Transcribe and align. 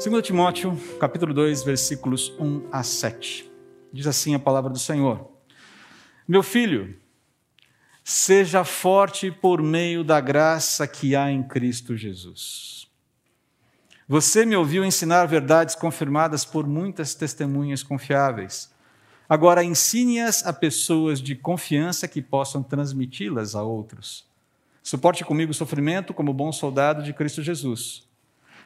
2 0.00 0.22
Timóteo, 0.22 0.78
capítulo 1.00 1.34
2, 1.34 1.64
versículos 1.64 2.32
1 2.38 2.68
a 2.70 2.84
7. 2.84 3.50
Diz 3.92 4.06
assim 4.06 4.32
a 4.32 4.38
palavra 4.38 4.70
do 4.70 4.78
Senhor: 4.78 5.28
Meu 6.26 6.40
filho, 6.40 6.96
seja 8.04 8.62
forte 8.62 9.32
por 9.32 9.60
meio 9.60 10.04
da 10.04 10.20
graça 10.20 10.86
que 10.86 11.16
há 11.16 11.32
em 11.32 11.42
Cristo 11.42 11.96
Jesus. 11.96 12.88
Você 14.06 14.46
me 14.46 14.54
ouviu 14.54 14.84
ensinar 14.84 15.26
verdades 15.26 15.74
confirmadas 15.74 16.44
por 16.44 16.64
muitas 16.64 17.16
testemunhas 17.16 17.82
confiáveis. 17.82 18.72
Agora 19.28 19.64
ensine-as 19.64 20.46
a 20.46 20.52
pessoas 20.52 21.20
de 21.20 21.34
confiança 21.34 22.06
que 22.06 22.22
possam 22.22 22.62
transmiti-las 22.62 23.56
a 23.56 23.64
outros. 23.64 24.24
Suporte 24.80 25.24
comigo 25.24 25.50
o 25.50 25.54
sofrimento 25.54 26.14
como 26.14 26.32
bom 26.32 26.52
soldado 26.52 27.02
de 27.02 27.12
Cristo 27.12 27.42
Jesus. 27.42 28.07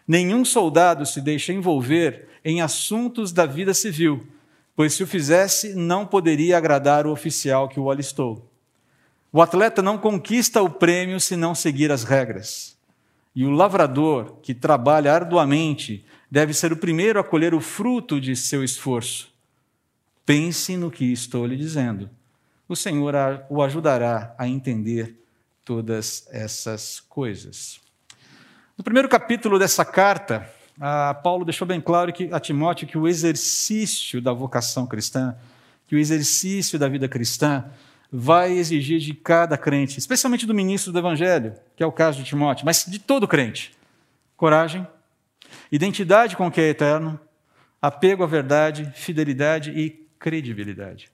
Nenhum 0.06 0.44
soldado 0.44 1.06
se 1.06 1.20
deixa 1.20 1.52
envolver 1.52 2.28
em 2.44 2.60
assuntos 2.60 3.32
da 3.32 3.46
vida 3.46 3.72
civil, 3.72 4.26
pois 4.74 4.94
se 4.94 5.02
o 5.02 5.06
fizesse, 5.06 5.74
não 5.74 6.06
poderia 6.06 6.56
agradar 6.58 7.06
o 7.06 7.12
oficial 7.12 7.68
que 7.68 7.78
o 7.78 7.90
alistou. 7.90 8.48
O 9.32 9.40
atleta 9.40 9.80
não 9.80 9.96
conquista 9.96 10.62
o 10.62 10.68
prêmio 10.68 11.18
se 11.18 11.36
não 11.36 11.54
seguir 11.54 11.90
as 11.90 12.04
regras. 12.04 12.76
E 13.34 13.44
o 13.44 13.50
lavrador, 13.50 14.36
que 14.42 14.52
trabalha 14.52 15.12
arduamente, 15.12 16.04
deve 16.30 16.52
ser 16.52 16.72
o 16.72 16.76
primeiro 16.76 17.18
a 17.18 17.24
colher 17.24 17.54
o 17.54 17.60
fruto 17.60 18.20
de 18.20 18.36
seu 18.36 18.62
esforço. 18.62 19.32
Pense 20.26 20.76
no 20.76 20.90
que 20.90 21.12
estou 21.12 21.46
lhe 21.46 21.56
dizendo. 21.56 22.10
O 22.68 22.76
Senhor 22.76 23.14
o 23.48 23.62
ajudará 23.62 24.34
a 24.38 24.46
entender 24.46 25.16
todas 25.64 26.26
essas 26.30 27.00
coisas. 27.00 27.80
No 28.76 28.82
primeiro 28.82 29.08
capítulo 29.08 29.58
dessa 29.58 29.84
carta, 29.84 30.50
Paulo 31.22 31.44
deixou 31.44 31.66
bem 31.66 31.80
claro 31.80 32.12
que, 32.12 32.30
a 32.32 32.40
Timóteo 32.40 32.88
que 32.88 32.96
o 32.96 33.06
exercício 33.06 34.20
da 34.20 34.32
vocação 34.32 34.86
cristã, 34.86 35.36
que 35.86 35.94
o 35.94 35.98
exercício 35.98 36.78
da 36.78 36.88
vida 36.88 37.06
cristã, 37.06 37.66
vai 38.10 38.52
exigir 38.52 38.98
de 38.98 39.14
cada 39.14 39.58
crente, 39.58 39.98
especialmente 39.98 40.46
do 40.46 40.54
ministro 40.54 40.92
do 40.92 40.98
Evangelho, 40.98 41.54
que 41.76 41.82
é 41.82 41.86
o 41.86 41.92
caso 41.92 42.18
de 42.18 42.24
Timóteo, 42.24 42.64
mas 42.64 42.84
de 42.86 42.98
todo 42.98 43.28
crente, 43.28 43.72
coragem, 44.36 44.86
identidade 45.70 46.36
com 46.36 46.46
o 46.46 46.50
que 46.50 46.60
é 46.60 46.68
eterno, 46.68 47.20
apego 47.80 48.24
à 48.24 48.26
verdade, 48.26 48.90
fidelidade 48.94 49.70
e 49.70 49.90
credibilidade. 50.18 51.10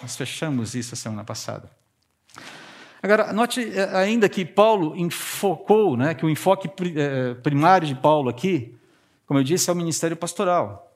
Nós 0.00 0.16
fechamos 0.16 0.74
isso 0.74 0.94
a 0.94 0.96
semana 0.96 1.24
passada. 1.24 1.70
Agora, 3.02 3.32
note 3.32 3.60
eh, 3.60 3.96
ainda 3.96 4.28
que 4.28 4.44
Paulo 4.44 4.94
enfocou, 4.96 5.96
né, 5.96 6.14
que 6.14 6.24
o 6.24 6.30
enfoque 6.30 6.68
eh, 6.96 7.34
primário 7.42 7.88
de 7.88 7.94
Paulo 7.94 8.28
aqui, 8.28 8.74
como 9.26 9.40
eu 9.40 9.44
disse, 9.44 9.70
é 9.70 9.72
o 9.72 9.76
ministério 9.76 10.16
pastoral. 10.16 10.86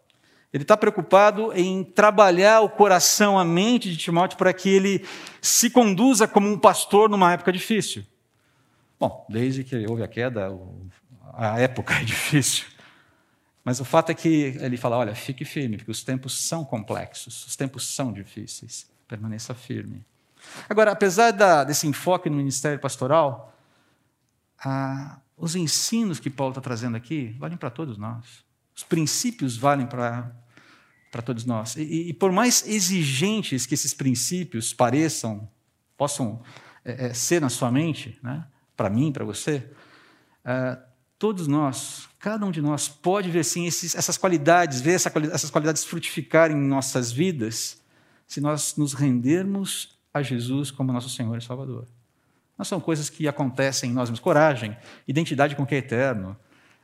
Ele 0.53 0.63
está 0.63 0.77
preocupado 0.77 1.53
em 1.53 1.83
trabalhar 1.83 2.61
o 2.61 2.69
coração, 2.69 3.39
a 3.39 3.45
mente 3.45 3.91
de 3.91 3.97
Timóteo 3.97 4.39
para 4.39 4.53
que 4.53 4.69
ele 4.69 5.05
se 5.41 5.69
conduza 5.71 6.29
como 6.29 6.49
um 6.49 6.59
pastor 6.59 7.09
numa 7.09 7.33
época 7.33 7.53
difícil. 7.53 8.05
Bom, 9.01 9.27
desde 9.29 9.65
que 9.65 9.85
houve 9.87 10.03
a 10.03 10.09
queda, 10.09 10.57
a 11.33 11.59
época 11.59 11.95
é 11.95 12.05
difícil. 12.05 12.67
Mas 13.65 13.81
o 13.81 13.85
fato 13.85 14.11
é 14.11 14.15
que 14.15 14.57
ele 14.61 14.77
fala: 14.77 14.99
olha, 14.99 15.15
fique 15.15 15.45
firme, 15.45 15.79
porque 15.79 15.91
os 15.91 16.05
tempos 16.05 16.47
são 16.47 16.65
complexos, 16.65 17.47
os 17.47 17.57
tempos 17.57 17.95
são 17.95 18.13
difíceis. 18.13 18.89
Permaneça 19.09 19.55
firme. 19.55 20.05
Agora, 20.69 20.93
apesar 20.93 21.31
da, 21.31 21.65
desse 21.65 21.87
enfoque 21.87 22.31
no 22.31 22.37
ministério 22.37 22.79
pastoral, 22.79 23.55
ah, 24.65 25.21
os 25.37 25.57
ensinos 25.57 26.21
que 26.21 26.31
Paulo 26.31 26.53
está 26.53 26.61
trazendo 26.61 26.97
aqui 26.97 27.37
valem 27.39 27.57
para 27.57 27.71
todos 27.71 27.99
nós. 27.99 28.45
Os 28.75 28.83
princípios 28.83 29.57
valem 29.57 29.87
para, 29.87 30.33
todos 31.25 31.45
nós. 31.45 31.77
E, 31.77 32.09
e, 32.09 32.13
por 32.13 32.33
mais 32.33 32.67
exigentes 32.67 33.67
que 33.67 33.75
esses 33.75 33.95
princípios 33.95 34.73
pareçam, 34.73 35.49
possam 35.97 36.43
é, 36.85 37.07
é, 37.07 37.15
ser 37.15 37.41
na 37.41 37.49
sua 37.49 37.71
mente, 37.71 38.19
né? 38.23 38.47
para 38.77 38.91
mim, 38.91 39.13
para 39.13 39.25
você, 39.25 39.71
é, 40.45 40.79
todos 41.19 41.47
nós, 41.47 42.09
cada 42.19 42.45
um 42.45 42.51
de 42.51 42.61
nós, 42.61 42.89
pode 42.89 43.31
ver 43.31 43.45
sim 43.45 43.67
esses, 43.67 43.95
essas 43.95 44.19
qualidades, 44.19 44.81
ver 44.81 44.95
essa, 44.95 45.13
essas 45.33 45.51
qualidades 45.51 45.85
frutificarem 45.85 46.57
em 46.57 46.67
nossas 46.67 47.13
vidas, 47.13 47.81
se 48.27 48.41
nós 48.41 48.77
nos 48.77 48.93
rendermos 48.93 49.94
a 50.15 50.23
Jesus 50.23 50.71
como 50.71 50.93
nosso 50.93 51.11
Senhor 51.11 51.37
e 51.37 51.43
Salvador. 51.43 51.87
Não 52.57 52.65
são 52.65 52.81
coisas 52.81 53.11
que 53.11 53.27
acontecem 53.27 53.91
em 53.91 53.93
nós 53.93 54.09
mesmos. 54.09 54.21
Coragem, 54.21 54.77
identidade 55.09 55.57
com 55.57 55.65
o 55.65 55.67
que 55.67 55.75
é 55.75 55.79
eterno, 55.79 56.37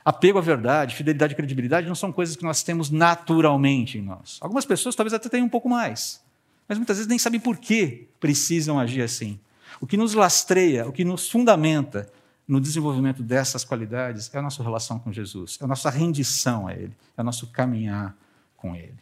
apego 0.03 0.37
à 0.37 0.41
verdade, 0.41 0.95
fidelidade 0.95 1.31
e 1.31 1.35
credibilidade 1.35 1.87
não 1.87 1.95
são 1.95 2.11
coisas 2.11 2.35
que 2.35 2.43
nós 2.43 2.61
temos 2.61 2.89
naturalmente 2.89 3.97
em 3.97 4.01
nós. 4.01 4.37
Algumas 4.41 4.65
pessoas 4.65 4.95
talvez 4.95 5.13
até 5.13 5.29
tenham 5.29 5.45
um 5.45 5.49
pouco 5.49 5.69
mais, 5.69 6.21
mas 6.67 6.77
muitas 6.77 6.97
vezes 6.97 7.07
nem 7.07 7.17
sabem 7.17 7.39
por 7.39 7.57
que 7.57 8.09
precisam 8.19 8.77
agir 8.77 9.01
assim. 9.01 9.39
O 9.79 9.87
que 9.87 9.95
nos 9.95 10.13
lastreia, 10.13 10.87
o 10.87 10.91
que 10.91 11.05
nos 11.05 11.29
fundamenta 11.29 12.11
no 12.45 12.59
desenvolvimento 12.59 13.23
dessas 13.23 13.63
qualidades 13.63 14.29
é 14.33 14.37
a 14.37 14.41
nossa 14.41 14.61
relação 14.61 14.99
com 14.99 15.11
Jesus, 15.11 15.57
é 15.61 15.63
a 15.63 15.67
nossa 15.67 15.89
rendição 15.89 16.67
a 16.67 16.73
Ele, 16.73 16.91
é 17.15 17.21
o 17.21 17.23
nosso 17.23 17.47
caminhar 17.47 18.13
com 18.57 18.75
Ele. 18.75 18.97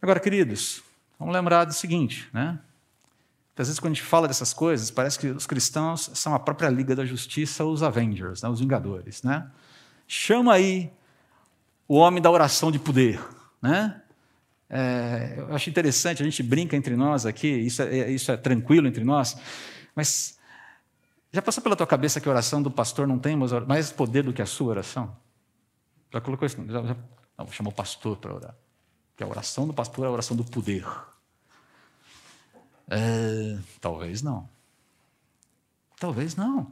Agora, 0.00 0.18
queridos, 0.18 0.82
Vamos 1.22 1.36
lembrar 1.36 1.64
do 1.64 1.72
seguinte, 1.72 2.28
né? 2.32 2.58
Às 3.56 3.68
vezes, 3.68 3.78
quando 3.78 3.92
a 3.92 3.94
gente 3.94 4.04
fala 4.04 4.26
dessas 4.26 4.52
coisas, 4.52 4.90
parece 4.90 5.16
que 5.16 5.28
os 5.28 5.46
cristãos 5.46 6.10
são 6.14 6.34
a 6.34 6.38
própria 6.38 6.68
Liga 6.68 6.96
da 6.96 7.04
Justiça, 7.04 7.64
os 7.64 7.80
Avengers, 7.80 8.42
né? 8.42 8.48
os 8.48 8.58
Vingadores. 8.58 9.22
Né? 9.22 9.48
Chama 10.08 10.54
aí 10.54 10.90
o 11.86 11.94
homem 11.94 12.20
da 12.20 12.28
oração 12.28 12.72
de 12.72 12.78
poder. 12.80 13.20
Né? 13.60 14.02
É, 14.68 15.36
eu 15.38 15.54
acho 15.54 15.70
interessante, 15.70 16.22
a 16.22 16.24
gente 16.24 16.42
brinca 16.42 16.76
entre 16.76 16.96
nós 16.96 17.24
aqui, 17.24 17.46
isso 17.46 17.82
é, 17.82 18.10
isso 18.10 18.32
é 18.32 18.36
tranquilo 18.36 18.88
entre 18.88 19.04
nós, 19.04 19.36
mas 19.94 20.40
já 21.30 21.40
passou 21.40 21.62
pela 21.62 21.76
tua 21.76 21.86
cabeça 21.86 22.20
que 22.20 22.28
a 22.28 22.32
oração 22.32 22.60
do 22.60 22.70
pastor 22.70 23.06
não 23.06 23.18
tem 23.18 23.36
mais 23.36 23.92
poder 23.92 24.24
do 24.24 24.32
que 24.32 24.42
a 24.42 24.46
sua 24.46 24.70
oração? 24.70 25.16
Já 26.12 26.20
colocou 26.20 26.46
isso? 26.46 26.56
Já, 26.66 26.82
já, 26.82 26.96
não, 27.38 27.46
chamou 27.46 27.72
o 27.72 27.76
pastor 27.76 28.16
para 28.16 28.34
orar. 28.34 28.54
Porque 29.10 29.22
a 29.22 29.26
oração 29.26 29.68
do 29.68 29.72
pastor 29.72 30.04
é 30.04 30.08
a 30.08 30.10
oração 30.10 30.36
do 30.36 30.42
poder. 30.42 30.84
É, 32.94 33.58
talvez 33.80 34.20
não. 34.20 34.46
Talvez 35.98 36.36
não. 36.36 36.70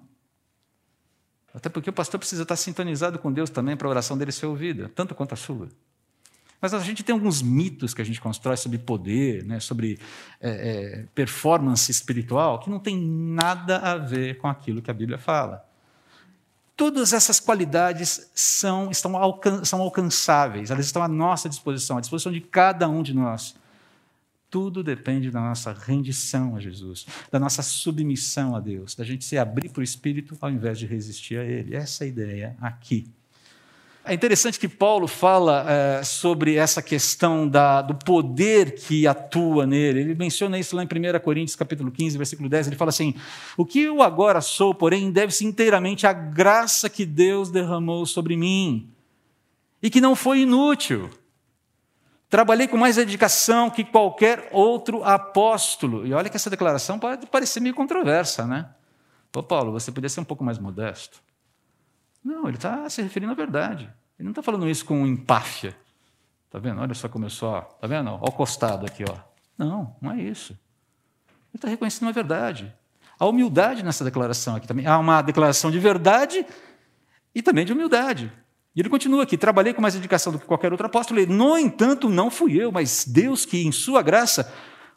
Até 1.54 1.70
porque 1.70 1.88
o 1.88 1.92
pastor 1.92 2.20
precisa 2.20 2.42
estar 2.42 2.56
sintonizado 2.56 3.18
com 3.18 3.32
Deus 3.32 3.48
também 3.48 3.74
para 3.74 3.88
a 3.88 3.90
oração 3.90 4.18
dele 4.18 4.30
ser 4.30 4.46
ouvida, 4.46 4.90
tanto 4.94 5.14
quanto 5.14 5.32
a 5.32 5.36
sua. 5.36 5.68
Mas 6.60 6.74
a 6.74 6.78
gente 6.80 7.02
tem 7.02 7.14
alguns 7.14 7.40
mitos 7.40 7.94
que 7.94 8.02
a 8.02 8.04
gente 8.04 8.20
constrói 8.20 8.56
sobre 8.58 8.76
poder, 8.76 9.44
né, 9.46 9.60
sobre 9.60 9.98
é, 10.38 10.50
é, 10.50 11.06
performance 11.14 11.90
espiritual, 11.90 12.60
que 12.60 12.68
não 12.68 12.78
tem 12.78 13.00
nada 13.00 13.78
a 13.78 13.96
ver 13.96 14.36
com 14.36 14.46
aquilo 14.46 14.82
que 14.82 14.90
a 14.90 14.94
Bíblia 14.94 15.18
fala. 15.18 15.66
Todas 16.76 17.14
essas 17.14 17.40
qualidades 17.40 18.30
são, 18.34 18.90
estão 18.90 19.16
alcan 19.16 19.64
são 19.64 19.80
alcançáveis, 19.80 20.70
elas 20.70 20.84
estão 20.84 21.02
à 21.02 21.08
nossa 21.08 21.48
disposição, 21.48 21.96
à 21.96 22.00
disposição 22.00 22.30
de 22.30 22.42
cada 22.42 22.86
um 22.88 23.02
de 23.02 23.14
nós. 23.14 23.54
Tudo 24.50 24.82
depende 24.82 25.30
da 25.30 25.40
nossa 25.40 25.72
rendição 25.72 26.56
a 26.56 26.60
Jesus, 26.60 27.06
da 27.30 27.38
nossa 27.38 27.62
submissão 27.62 28.56
a 28.56 28.60
Deus, 28.60 28.96
da 28.96 29.04
gente 29.04 29.24
se 29.24 29.38
abrir 29.38 29.68
para 29.68 29.80
o 29.80 29.84
Espírito 29.84 30.36
ao 30.40 30.50
invés 30.50 30.76
de 30.76 30.86
resistir 30.86 31.38
a 31.38 31.44
Ele. 31.44 31.76
Essa 31.76 32.02
é 32.02 32.06
a 32.06 32.08
ideia 32.08 32.56
aqui. 32.60 33.08
É 34.04 34.14
interessante 34.14 34.58
que 34.58 34.66
Paulo 34.66 35.06
fala 35.06 35.66
é, 35.70 36.02
sobre 36.02 36.56
essa 36.56 36.82
questão 36.82 37.46
da, 37.46 37.82
do 37.82 37.94
poder 37.94 38.74
que 38.74 39.06
atua 39.06 39.66
nele. 39.66 40.00
Ele 40.00 40.14
menciona 40.14 40.58
isso 40.58 40.74
lá 40.74 40.82
em 40.82 40.86
1 40.86 41.20
Coríntios 41.20 41.54
capítulo 41.54 41.90
15, 41.90 42.16
versículo 42.16 42.48
10. 42.48 42.68
Ele 42.68 42.76
fala 42.76 42.88
assim: 42.88 43.14
O 43.56 43.64
que 43.64 43.82
eu 43.82 44.02
agora 44.02 44.40
sou, 44.40 44.74
porém, 44.74 45.12
deve-se 45.12 45.44
inteiramente 45.44 46.06
à 46.06 46.12
graça 46.12 46.88
que 46.88 47.04
Deus 47.04 47.50
derramou 47.50 48.06
sobre 48.06 48.36
mim, 48.36 48.88
e 49.82 49.90
que 49.90 50.00
não 50.00 50.16
foi 50.16 50.40
inútil. 50.40 51.10
Trabalhei 52.30 52.68
com 52.68 52.76
mais 52.76 52.94
dedicação 52.94 53.68
que 53.68 53.84
qualquer 53.84 54.48
outro 54.52 55.02
apóstolo. 55.02 56.06
E 56.06 56.14
olha 56.14 56.30
que 56.30 56.36
essa 56.36 56.48
declaração 56.48 56.96
pode 56.96 57.26
parecer 57.26 57.58
meio 57.58 57.74
controversa, 57.74 58.46
né? 58.46 58.70
Ô 59.34 59.42
Paulo, 59.42 59.72
você 59.72 59.90
podia 59.90 60.08
ser 60.08 60.20
um 60.20 60.24
pouco 60.24 60.44
mais 60.44 60.56
modesto. 60.56 61.20
Não, 62.24 62.46
ele 62.46 62.56
está 62.56 62.88
se 62.88 63.02
referindo 63.02 63.32
à 63.32 63.34
verdade. 63.34 63.92
Ele 64.16 64.26
não 64.26 64.30
está 64.30 64.42
falando 64.42 64.68
isso 64.68 64.84
com 64.84 65.04
empáfia. 65.04 65.76
Está 66.46 66.60
vendo? 66.60 66.80
Olha 66.80 66.94
só 66.94 67.08
como 67.08 67.24
eu 67.24 67.30
sou. 67.30 67.58
Está 67.58 67.88
vendo? 67.88 68.10
Olha 68.10 68.20
o 68.22 68.32
costado 68.32 68.86
aqui. 68.86 69.04
Ó. 69.08 69.16
Não, 69.58 69.96
não 70.00 70.12
é 70.12 70.22
isso. 70.22 70.52
Ele 70.52 71.56
está 71.56 71.68
reconhecendo 71.68 72.10
a 72.10 72.12
verdade. 72.12 72.72
Há 73.18 73.26
humildade 73.26 73.82
nessa 73.82 74.04
declaração 74.04 74.54
aqui 74.54 74.68
também. 74.68 74.86
Há 74.86 74.98
uma 74.98 75.20
declaração 75.20 75.68
de 75.68 75.80
verdade 75.80 76.46
e 77.34 77.42
também 77.42 77.64
de 77.64 77.72
humildade. 77.72 78.32
E 78.80 78.82
ele 78.82 78.88
continua 78.88 79.24
aqui: 79.24 79.36
trabalhei 79.36 79.74
com 79.74 79.82
mais 79.82 79.92
dedicação 79.92 80.32
do 80.32 80.38
que 80.38 80.46
qualquer 80.46 80.72
outro 80.72 80.86
apóstolo. 80.86 81.20
no 81.26 81.58
entanto, 81.58 82.08
não 82.08 82.30
fui 82.30 82.58
eu, 82.58 82.72
mas 82.72 83.04
Deus 83.04 83.44
que, 83.44 83.62
em 83.62 83.70
sua 83.70 84.00
graça, 84.00 84.50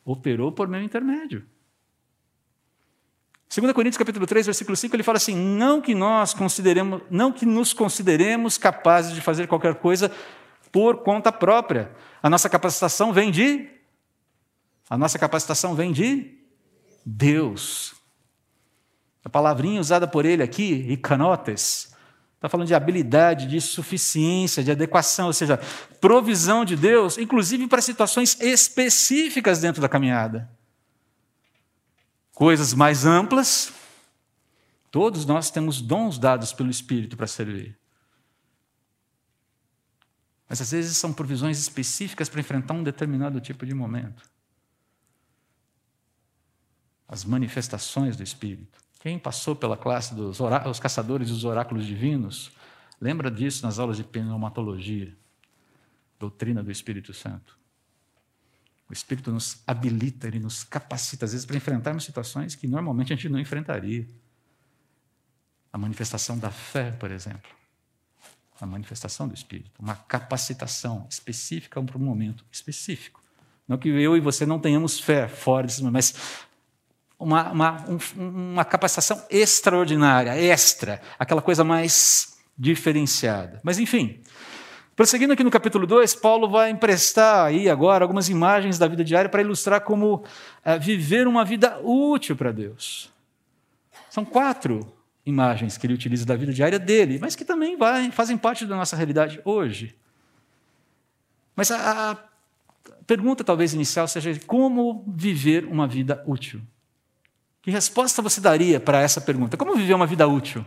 operou 0.06 0.54
por 0.54 0.70
meu 0.70 0.82
intermédio. 0.82 1.46
2 3.54 3.74
Coríntios 3.74 3.98
capítulo 3.98 4.26
3, 4.26 4.46
versículo 4.46 4.78
5, 4.78 4.96
ele 4.96 5.04
fala 5.04 5.18
assim: 5.18 5.36
"Não 5.36 5.82
que 5.82 5.94
nós 5.94 6.34
consideremos, 6.34 7.02
não 7.12 7.30
que 7.30 7.46
nos 7.46 7.74
consideremos 7.74 8.58
capazes 8.58 9.14
de 9.14 9.20
fazer 9.20 9.48
qualquer 9.48 9.76
coisa 9.76 10.10
por 10.72 11.04
conta 11.04 11.30
própria. 11.30 11.92
A 12.22 12.30
nossa 12.30 12.50
capacitação 12.50 13.12
vem 13.12 13.32
de 13.32 13.70
a 14.90 14.98
nossa 14.98 15.20
capacitação 15.20 15.76
vem 15.76 15.92
de 15.92 16.38
Deus. 17.06 17.96
A 19.26 19.30
palavrinha 19.30 19.82
usada 19.82 20.08
por 20.08 20.24
ele 20.26 20.42
aqui, 20.42 20.86
icanotes, 20.90 21.93
está 22.44 22.50
falando 22.50 22.68
de 22.68 22.76
habilidade, 22.76 23.48
de 23.48 23.62
suficiência, 23.62 24.62
de 24.62 24.70
adequação, 24.70 25.28
ou 25.28 25.34
seja, 25.34 25.56
provisão 26.02 26.66
de 26.66 26.76
Deus, 26.76 27.18
inclusive 27.18 27.70
para 27.70 27.82
situações 27.82 28.38
específicas 28.42 29.62
dentro 29.62 29.82
da 29.82 29.88
caminhada. 29.88 30.52
Coisas 32.34 32.74
mais 32.74 33.06
amplas, 33.06 33.72
todos 34.92 35.26
nós 35.26 35.50
temos 35.50 35.80
dons 35.80 36.20
dados 36.20 36.52
pelo 36.52 36.70
Espírito 36.70 37.16
para 37.16 37.28
servir. 37.28 37.80
Mas 40.50 40.60
às 40.60 40.70
vezes 40.70 40.98
são 40.98 41.14
provisões 41.14 41.58
específicas 41.58 42.28
para 42.28 42.42
enfrentar 42.42 42.74
um 42.74 42.84
determinado 42.84 43.40
tipo 43.40 43.66
de 43.66 43.74
momento. 43.74 44.30
As 47.08 47.24
manifestações 47.24 48.18
do 48.18 48.24
Espírito. 48.24 48.83
Quem 49.04 49.20
passou 49.20 49.54
pela 49.54 49.76
classe 49.76 50.16
dos 50.16 50.40
os 50.40 50.80
caçadores 50.80 51.28
dos 51.28 51.44
oráculos 51.44 51.86
divinos, 51.86 52.54
lembra 53.02 53.30
disso 53.30 53.66
nas 53.66 53.78
aulas 53.78 53.98
de 53.98 54.04
pneumatologia, 54.06 55.14
doutrina 56.18 56.64
do 56.64 56.72
Espírito 56.72 57.14
Santo. 57.14 57.60
O 58.90 58.94
Espírito 58.94 59.30
nos 59.30 59.62
habilita, 59.68 60.26
ele 60.26 60.40
nos 60.40 60.64
capacita, 60.64 61.26
às 61.26 61.34
vezes, 61.34 61.46
para 61.46 61.58
enfrentarmos 61.58 62.06
situações 62.06 62.56
que 62.56 62.66
normalmente 62.66 63.12
a 63.12 63.16
gente 63.18 63.28
não 63.28 63.38
enfrentaria. 63.38 64.08
A 65.74 65.78
manifestação 65.78 66.40
da 66.40 66.50
fé, 66.50 66.92
por 66.92 67.12
exemplo. 67.12 67.52
A 68.62 68.66
manifestação 68.66 69.28
do 69.28 69.34
Espírito. 69.34 69.82
Uma 69.82 69.96
capacitação 69.96 71.06
específica 71.10 71.84
para 71.84 71.98
um 71.98 72.02
momento 72.02 72.46
específico. 72.50 73.22
Não 73.68 73.78
que 73.78 73.90
eu 73.90 74.16
e 74.16 74.22
você 74.22 74.46
não 74.46 74.60
tenhamos 74.60 74.98
fé 74.98 75.28
fora 75.28 75.68
desses 75.68 75.82
mas 75.82 76.48
uma, 77.24 77.52
uma, 77.52 77.86
um, 77.90 78.28
uma 78.28 78.66
capacitação 78.66 79.24
extraordinária, 79.30 80.36
extra, 80.36 81.02
aquela 81.18 81.42
coisa 81.42 81.64
mais 81.64 82.38
diferenciada. 82.58 83.60
Mas, 83.64 83.80
enfim, 83.80 84.22
Prosseguindo 84.96 85.34
aqui 85.34 85.44
no 85.44 85.50
capítulo 85.50 85.88
2, 85.88 86.14
Paulo 86.14 86.48
vai 86.48 86.70
emprestar 86.70 87.48
aí 87.48 87.68
agora 87.68 88.06
algumas 88.06 88.30
imagens 88.30 88.78
da 88.78 88.88
vida 88.88 89.04
diária 89.04 89.28
para 89.28 89.42
ilustrar 89.42 89.82
como 89.82 90.24
é, 90.64 90.78
viver 90.78 91.28
uma 91.28 91.44
vida 91.44 91.80
útil 91.82 92.36
para 92.36 92.52
Deus. 92.52 93.12
São 94.08 94.24
quatro 94.24 94.94
imagens 95.26 95.80
que 95.80 95.88
ele 95.88 95.96
utiliza 95.96 96.28
da 96.28 96.36
vida 96.36 96.54
diária 96.54 96.78
dele, 96.78 97.18
mas 97.20 97.36
que 97.36 97.44
também 97.44 97.76
vai, 97.76 98.12
fazem 98.12 98.38
parte 98.38 98.68
da 98.68 98.76
nossa 98.76 98.96
realidade 98.96 99.42
hoje. 99.44 99.96
Mas 101.56 101.72
a, 101.72 102.12
a 102.12 102.18
pergunta 103.08 103.44
talvez 103.44 103.74
inicial 103.74 104.08
seja 104.08 104.40
como 104.46 105.04
viver 105.08 105.66
uma 105.66 105.88
vida 105.88 106.24
útil? 106.28 106.62
Que 107.64 107.72
resposta 107.72 108.22
você 108.22 108.42
daria 108.42 108.78
para 108.78 109.00
essa 109.00 109.22
pergunta? 109.22 109.56
Como 109.56 109.74
viver 109.74 109.94
uma 109.94 110.06
vida 110.06 110.28
útil? 110.28 110.66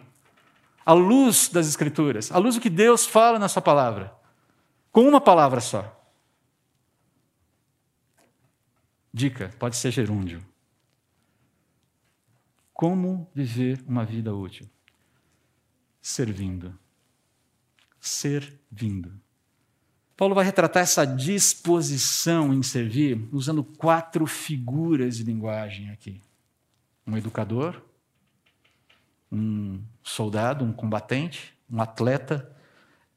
À 0.85 0.95
luz 0.95 1.51
das 1.51 1.69
Escrituras, 1.69 2.33
à 2.33 2.39
luz 2.39 2.55
do 2.55 2.61
que 2.61 2.71
Deus 2.71 3.05
fala 3.05 3.39
na 3.39 3.49
Sua 3.49 3.61
palavra, 3.61 4.17
com 4.91 5.03
uma 5.07 5.21
palavra 5.21 5.61
só. 5.61 5.95
Dica: 9.13 9.55
pode 9.59 9.77
ser 9.77 9.91
gerúndio. 9.91 10.43
Como 12.73 13.31
viver 13.35 13.85
uma 13.87 14.05
vida 14.05 14.35
útil? 14.35 14.67
Servindo. 16.01 16.79
Servindo. 18.01 19.21
Paulo 20.17 20.35
vai 20.35 20.47
retratar 20.47 20.83
essa 20.83 21.05
disposição 21.05 22.55
em 22.55 22.63
servir 22.63 23.29
usando 23.33 23.63
quatro 23.63 24.27
figuras 24.27 25.19
de 25.19 25.25
linguagem 25.25 25.91
aqui 25.91 26.23
um 27.07 27.17
educador, 27.17 27.81
um 29.31 29.81
soldado, 30.03 30.65
um 30.65 30.73
combatente, 30.73 31.55
um 31.71 31.81
atleta 31.81 32.51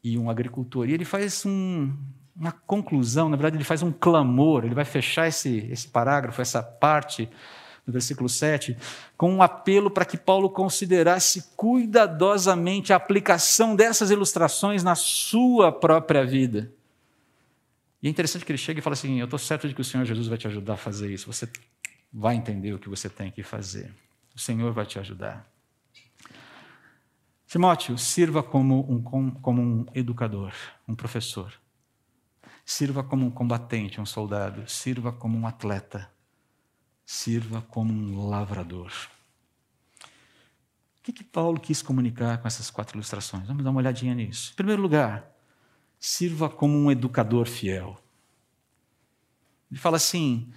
e 0.03 0.17
um 0.17 0.29
agricultor. 0.29 0.87
E 0.87 0.93
ele 0.93 1.05
faz 1.05 1.45
um, 1.45 1.95
uma 2.35 2.51
conclusão, 2.51 3.29
na 3.29 3.35
verdade, 3.35 3.57
ele 3.57 3.63
faz 3.63 3.81
um 3.81 3.91
clamor, 3.91 4.63
ele 4.63 4.75
vai 4.75 4.85
fechar 4.85 5.27
esse, 5.27 5.67
esse 5.71 5.87
parágrafo, 5.87 6.41
essa 6.41 6.61
parte 6.61 7.29
no 7.85 7.93
versículo 7.93 8.29
7, 8.29 8.77
com 9.17 9.33
um 9.33 9.41
apelo 9.41 9.89
para 9.89 10.05
que 10.05 10.15
Paulo 10.15 10.49
considerasse 10.49 11.51
cuidadosamente 11.55 12.93
a 12.93 12.95
aplicação 12.95 13.75
dessas 13.75 14.11
ilustrações 14.11 14.83
na 14.83 14.93
sua 14.93 15.71
própria 15.71 16.23
vida. 16.23 16.71
E 18.01 18.07
é 18.07 18.09
interessante 18.09 18.45
que 18.45 18.51
ele 18.51 18.59
chega 18.59 18.79
e 18.79 18.83
fala 18.83 18.93
assim: 18.93 19.19
Eu 19.19 19.25
estou 19.25 19.39
certo 19.39 19.67
de 19.67 19.73
que 19.73 19.81
o 19.81 19.83
Senhor 19.83 20.05
Jesus 20.05 20.27
vai 20.27 20.37
te 20.37 20.47
ajudar 20.47 20.75
a 20.75 20.77
fazer 20.77 21.11
isso. 21.11 21.31
Você 21.31 21.49
vai 22.11 22.35
entender 22.35 22.73
o 22.73 22.79
que 22.79 22.89
você 22.89 23.09
tem 23.09 23.31
que 23.31 23.43
fazer. 23.43 23.93
O 24.35 24.39
Senhor 24.39 24.71
vai 24.73 24.85
te 24.85 24.99
ajudar. 24.99 25.49
Timóteo, 27.47 27.97
sirva 27.97 28.43
como 28.43 28.85
um, 28.91 29.01
como 29.01 29.61
um 29.61 29.85
educador, 29.93 30.53
um 30.87 30.95
professor. 30.95 31.53
Sirva 32.63 33.03
como 33.03 33.25
um 33.25 33.31
combatente, 33.31 33.99
um 33.99 34.05
soldado. 34.05 34.69
Sirva 34.69 35.11
como 35.11 35.37
um 35.37 35.47
atleta. 35.47 36.11
Sirva 37.03 37.61
como 37.63 37.91
um 37.91 38.27
lavrador. 38.27 38.91
O 40.99 41.01
que, 41.01 41.11
que 41.11 41.23
Paulo 41.23 41.59
quis 41.59 41.81
comunicar 41.81 42.37
com 42.37 42.47
essas 42.47 42.69
quatro 42.69 42.95
ilustrações? 42.95 43.47
Vamos 43.47 43.63
dar 43.63 43.71
uma 43.71 43.79
olhadinha 43.79 44.13
nisso. 44.13 44.51
Em 44.53 44.55
primeiro 44.55 44.81
lugar, 44.81 45.27
sirva 45.99 46.47
como 46.47 46.77
um 46.77 46.91
educador 46.91 47.47
fiel. 47.47 47.99
Ele 49.71 49.79
fala 49.79 49.97
assim: 49.97 50.53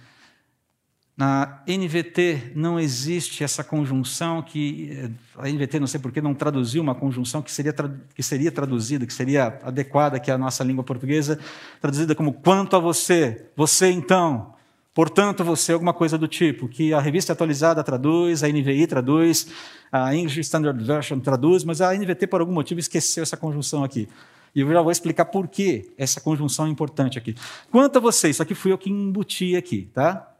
na 1.15 1.61
NVT 1.67 2.53
não 2.55 2.79
existe 2.79 3.43
essa 3.43 3.63
conjunção 3.63 4.41
que 4.41 4.89
eh, 4.91 5.09
a 5.37 5.47
NVT 5.47 5.79
não 5.79 5.85
sei 5.85 5.99
por 5.99 6.11
que 6.11 6.19
não 6.19 6.33
traduziu 6.33 6.81
uma 6.81 6.95
conjunção 6.95 7.39
que 7.39 7.51
seria 7.51 7.73
que 8.15 8.23
seria 8.23 8.51
traduzida, 8.51 9.05
que 9.05 9.13
seria 9.13 9.59
adequada 9.63 10.19
que 10.19 10.31
a 10.31 10.37
nossa 10.39 10.63
língua 10.63 10.83
portuguesa, 10.83 11.37
traduzida 11.79 12.15
como 12.15 12.33
quanto 12.33 12.75
a 12.75 12.79
você, 12.79 13.45
você 13.55 13.91
então, 13.91 14.55
portanto 14.91 15.43
você, 15.43 15.73
alguma 15.73 15.93
coisa 15.93 16.17
do 16.17 16.27
tipo, 16.27 16.67
que 16.67 16.95
a 16.95 16.99
revista 16.99 17.31
atualizada 17.33 17.83
traduz, 17.83 18.43
a 18.43 18.47
NVI 18.47 18.87
traduz, 18.87 19.47
a 19.91 20.15
English 20.15 20.39
Standard 20.39 20.83
Version 20.83 21.19
traduz, 21.19 21.63
mas 21.63 21.79
a 21.79 21.93
NVT 21.93 22.25
por 22.25 22.41
algum 22.41 22.53
motivo 22.53 22.79
esqueceu 22.79 23.21
essa 23.21 23.37
conjunção 23.37 23.83
aqui. 23.83 24.09
E 24.55 24.61
eu 24.61 24.71
já 24.71 24.81
vou 24.81 24.91
explicar 24.91 25.25
por 25.25 25.47
que 25.47 25.91
essa 25.95 26.19
conjunção 26.19 26.65
é 26.65 26.69
importante 26.69 27.19
aqui. 27.19 27.35
Quanto 27.71 27.97
a 27.97 27.99
você, 27.99 28.29
isso 28.29 28.41
aqui 28.41 28.55
fui 28.55 28.71
eu 28.71 28.77
que 28.79 28.89
embuti 28.89 29.55
aqui, 29.55 29.89
tá? 29.93 30.32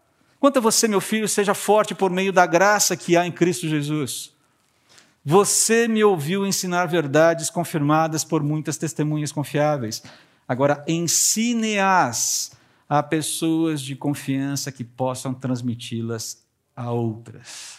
Quanto 0.44 0.58
a 0.58 0.62
você, 0.62 0.90
meu 0.90 1.00
filho, 1.00 1.26
seja 1.26 1.54
forte 1.54 1.96
por 1.96 2.12
meio 2.12 2.34
da 2.34 2.46
graça 2.46 2.98
que 2.98 3.16
há 3.16 3.26
em 3.26 3.32
Cristo 3.32 3.66
Jesus. 3.66 4.34
Você 5.24 5.88
me 5.88 6.04
ouviu 6.04 6.46
ensinar 6.46 6.86
verdades 6.86 7.50
confirmadas 7.50 8.26
por 8.26 8.44
muitas 8.44 8.76
testemunhas 8.76 9.32
confiáveis. 9.32 10.04
Agora, 10.46 10.84
ensine-as 10.86 12.52
a 12.90 13.02
pessoas 13.02 13.82
de 13.82 13.96
confiança 13.96 14.70
que 14.70 14.84
possam 14.84 15.34
transmiti-las 15.34 16.44
a 16.76 16.92
outras. 16.92 17.78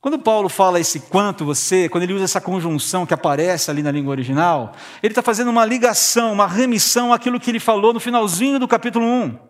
Quando 0.00 0.20
Paulo 0.20 0.48
fala 0.48 0.78
esse 0.78 1.00
quanto 1.00 1.44
você, 1.44 1.88
quando 1.88 2.04
ele 2.04 2.14
usa 2.14 2.26
essa 2.26 2.40
conjunção 2.40 3.04
que 3.04 3.12
aparece 3.12 3.72
ali 3.72 3.82
na 3.82 3.90
língua 3.90 4.12
original, 4.12 4.72
ele 5.02 5.10
está 5.10 5.20
fazendo 5.20 5.50
uma 5.50 5.64
ligação, 5.64 6.32
uma 6.32 6.46
remissão 6.46 7.12
àquilo 7.12 7.40
que 7.40 7.50
ele 7.50 7.58
falou 7.58 7.92
no 7.92 7.98
finalzinho 7.98 8.60
do 8.60 8.68
capítulo 8.68 9.04
1. 9.04 9.49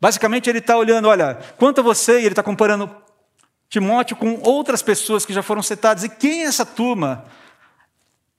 Basicamente, 0.00 0.48
ele 0.48 0.58
está 0.58 0.76
olhando, 0.76 1.08
olha, 1.08 1.38
quanto 1.58 1.80
a 1.80 1.84
você, 1.84 2.14
e 2.14 2.20
ele 2.20 2.28
está 2.28 2.42
comparando 2.42 2.90
Timóteo 3.68 4.16
com 4.16 4.40
outras 4.42 4.82
pessoas 4.82 5.26
que 5.26 5.32
já 5.32 5.42
foram 5.42 5.62
citadas. 5.62 6.02
E 6.02 6.08
quem 6.08 6.42
é 6.42 6.46
essa 6.46 6.66
turma 6.66 7.24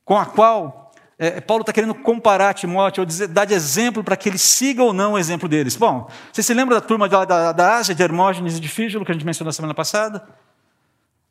com 0.03 0.17
a 0.17 0.25
qual 0.25 0.91
é, 1.17 1.39
Paulo 1.39 1.61
está 1.61 1.71
querendo 1.71 1.93
comparar 1.93 2.53
Timóteo, 2.55 3.01
ou 3.01 3.05
dizer, 3.05 3.27
dar 3.27 3.45
de 3.45 3.53
exemplo 3.53 4.03
para 4.03 4.17
que 4.17 4.27
ele 4.27 4.39
siga 4.39 4.83
ou 4.83 4.91
não 4.91 5.13
o 5.13 5.19
exemplo 5.19 5.47
deles? 5.47 5.75
Bom, 5.75 6.09
você 6.33 6.41
se 6.41 6.53
lembra 6.53 6.75
da 6.75 6.81
turma 6.81 7.07
da, 7.07 7.23
da, 7.23 7.51
da 7.51 7.75
Ásia, 7.75 7.93
de 7.93 8.01
Hermógenes 8.01 8.57
e 8.57 8.59
de 8.59 8.67
Fígelo, 8.67 9.05
que 9.05 9.11
a 9.11 9.13
gente 9.13 9.25
mencionou 9.25 9.49
na 9.49 9.53
semana 9.53 9.73
passada? 9.75 10.27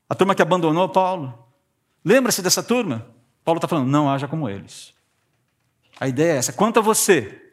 A 0.09 0.15
turma 0.15 0.35
que 0.35 0.43
abandonou 0.43 0.89
Paulo. 0.89 1.37
Lembra-se 2.05 2.41
dessa 2.41 2.63
turma? 2.63 3.07
Paulo 3.45 3.59
está 3.59 3.67
falando, 3.67 3.89
não 3.89 4.09
haja 4.09 4.29
como 4.29 4.49
eles. 4.49 4.95
A 5.99 6.09
ideia 6.09 6.35
é 6.35 6.37
essa. 6.37 6.53
Quanto 6.53 6.79
a 6.79 6.83
você, 6.83 7.50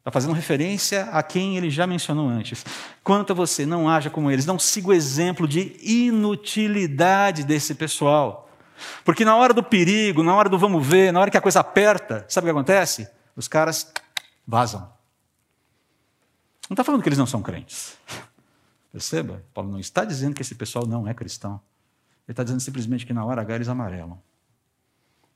Está 0.00 0.10
fazendo 0.10 0.32
referência 0.32 1.04
a 1.12 1.22
quem 1.22 1.58
ele 1.58 1.68
já 1.68 1.86
mencionou 1.86 2.26
antes. 2.26 2.64
Quanto 3.04 3.32
a 3.32 3.36
você, 3.36 3.66
não 3.66 3.86
haja 3.86 4.08
como 4.08 4.30
eles, 4.30 4.46
não 4.46 4.58
siga 4.58 4.88
o 4.88 4.92
exemplo 4.94 5.46
de 5.46 5.76
inutilidade 5.82 7.44
desse 7.44 7.74
pessoal. 7.74 8.48
Porque 9.04 9.26
na 9.26 9.36
hora 9.36 9.52
do 9.52 9.62
perigo, 9.62 10.22
na 10.22 10.34
hora 10.34 10.48
do 10.48 10.58
vamos 10.58 10.86
ver, 10.86 11.12
na 11.12 11.20
hora 11.20 11.30
que 11.30 11.36
a 11.36 11.40
coisa 11.40 11.60
aperta, 11.60 12.24
sabe 12.28 12.46
o 12.46 12.46
que 12.46 12.50
acontece? 12.58 13.08
Os 13.36 13.46
caras 13.46 13.92
vazam. 14.46 14.80
Não 16.68 16.74
está 16.74 16.82
falando 16.82 17.02
que 17.02 17.08
eles 17.08 17.18
não 17.18 17.26
são 17.26 17.42
crentes. 17.42 17.98
Perceba? 18.90 19.44
Paulo 19.52 19.70
não 19.70 19.78
está 19.78 20.04
dizendo 20.04 20.34
que 20.34 20.40
esse 20.40 20.54
pessoal 20.54 20.86
não 20.86 21.06
é 21.06 21.12
cristão. 21.12 21.60
Ele 22.26 22.32
está 22.32 22.42
dizendo 22.42 22.60
simplesmente 22.60 23.04
que 23.04 23.12
na 23.12 23.24
hora 23.24 23.42
H 23.42 23.54
eles 23.54 23.68
amarelam. 23.68 24.18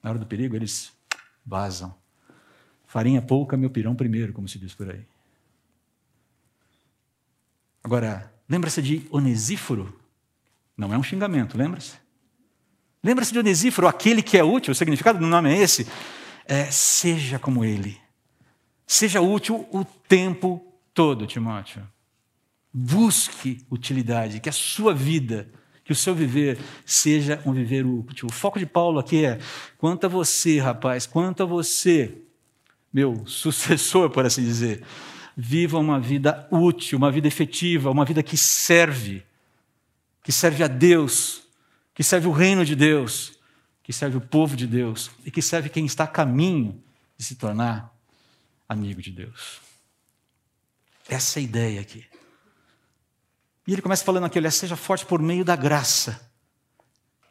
Na 0.03 0.11
hora 0.11 0.19
do 0.19 0.27
perigo 0.27 0.57
eles 0.57 0.93
vazam. 1.45 1.95
Farinha 2.95 3.21
pouca, 3.21 3.57
meu 3.57 3.69
pirão 3.71 3.93
primeiro, 3.97 4.33
como 4.33 4.49
se 4.49 4.57
diz 4.57 4.73
por 4.73 4.89
aí. 4.89 5.01
Agora, 7.83 8.33
lembra-se 8.49 8.81
de 8.81 9.05
Onesíforo? 9.11 9.99
Não 10.77 10.95
é 10.95 10.97
um 10.97 11.03
xingamento, 11.03 11.59
lembra-se? 11.59 11.95
Lembra-se 13.03 13.33
de 13.33 13.41
Onesíforo, 13.41 13.89
aquele 13.89 14.23
que 14.23 14.39
é 14.39 14.45
útil, 14.45 14.71
o 14.71 14.77
significado 14.77 15.19
do 15.19 15.27
nome 15.27 15.53
é 15.53 15.59
esse? 15.59 15.89
É, 16.47 16.67
seja 16.67 17.37
como 17.37 17.65
ele. 17.65 18.01
Seja 18.87 19.21
útil 19.21 19.67
o 19.73 19.85
tempo 19.85 20.65
todo, 20.95 21.27
Timóteo. 21.27 21.83
Busque 22.73 23.67
utilidade, 23.73 24.39
que 24.39 24.49
a 24.49 24.53
sua 24.53 24.95
vida, 24.95 25.51
que 25.85 25.91
o 25.91 25.97
seu 25.97 26.15
viver 26.15 26.61
seja 26.87 27.43
um 27.45 27.53
viver 27.53 27.85
útil. 27.85 28.29
O 28.29 28.33
foco 28.33 28.57
de 28.57 28.67
Paulo 28.67 29.01
aqui 29.01 29.25
é 29.25 29.41
quanto 29.79 30.05
a 30.05 30.09
você, 30.09 30.61
rapaz, 30.61 31.07
quanto 31.07 31.43
a 31.43 31.47
você, 31.47 32.21
meu 32.95 33.27
sucessor, 33.27 34.09
por 34.09 34.25
assim 34.25 34.45
dizer, 34.45 34.85
viva 35.37 35.77
uma 35.81 35.99
vida 35.99 36.47
útil, 36.49 36.97
uma 36.97 37.11
vida 37.11 37.27
efetiva, 37.27 37.91
uma 37.91 38.05
vida 38.05 38.23
que 38.23 38.37
serve, 38.37 39.25
que 40.23 40.31
serve 40.31 40.63
a 40.63 40.69
Deus, 40.69 41.43
que 41.93 42.05
serve 42.05 42.29
o 42.29 42.33
reino 42.33 42.65
de 42.65 42.77
Deus, 42.77 43.33
que 43.83 43.93
serve 43.93 44.17
o 44.17 44.21
povo 44.21 44.57
de 44.57 44.69
Deus 44.69 45.11
e 45.25 45.31
que 45.31 45.43
serve 45.43 45.69
quem 45.69 45.85
está 45.85 46.05
a 46.05 46.07
caminho 46.07 46.81
de 47.19 47.25
se 47.25 47.35
tornar 47.35 47.93
amigo 48.69 49.03
de 49.03 49.11
Deus. 49.11 49.61
Essa 51.09 51.39
é 51.39 51.41
a 51.41 51.45
ideia 51.45 51.81
aqui. 51.81 52.05
E 53.67 53.73
ele 53.73 53.83
começa 53.83 54.05
falando 54.05 54.25
aqui, 54.25 54.39
olha, 54.39 54.51
seja 54.53 54.77
forte 54.77 55.05
por 55.05 55.21
meio 55.21 55.45
da 55.45 55.57
graça. 55.57 56.31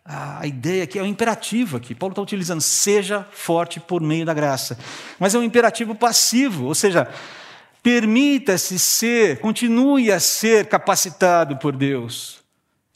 A 0.05 0.45
ideia 0.45 0.83
aqui 0.83 1.00
é 1.00 1.03
um 1.03 1.07
imperativo 1.07 1.77
aqui. 1.77 1.95
Paulo 1.95 2.12
está 2.12 2.22
utilizando, 2.22 2.60
seja 2.60 3.25
forte 3.31 3.79
por 3.79 4.01
meio 4.01 4.25
da 4.25 4.33
graça. 4.33 4.77
Mas 5.17 5.33
é 5.33 5.39
um 5.39 5.43
imperativo 5.43 5.95
passivo, 5.95 6.65
ou 6.65 6.75
seja, 6.75 7.07
permita-se 7.81 8.77
ser, 8.77 9.39
continue 9.39 10.12
a 10.12 10.19
ser 10.19 10.67
capacitado 10.67 11.55
por 11.57 11.75
Deus. 11.75 12.43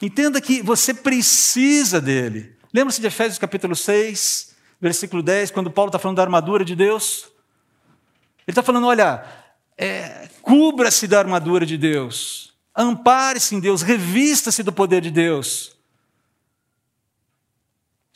Entenda 0.02 0.42
que 0.42 0.62
você 0.62 0.94
precisa 0.94 2.02
dele. 2.02 2.56
Lembra-se 2.74 3.00
de 3.00 3.08
Efésios 3.08 3.40
capítulo 3.40 3.76
6, 3.76 4.56
versículo 4.80 5.24
10, 5.24 5.52
quando 5.52 5.72
Paulo 5.72 5.90
está 5.90 5.98
falando 5.98 6.18
da 6.18 6.24
armadura 6.24 6.66
de 6.66 6.76
Deus? 6.76 7.30
Ele 8.46 8.52
está 8.52 8.62
falando, 8.62 8.88
olha, 8.88 9.24
é, 9.78 10.28
cubra-se 10.42 11.08
da 11.08 11.20
armadura 11.20 11.66
de 11.66 11.78
Deus. 11.78 12.54
Ampare-se 12.76 13.56
em 13.56 13.62
Deus, 13.62 13.82
revista-se 13.82 14.62
do 14.62 14.74
poder 14.74 15.02
de 15.02 15.10
Deus. 15.10 15.77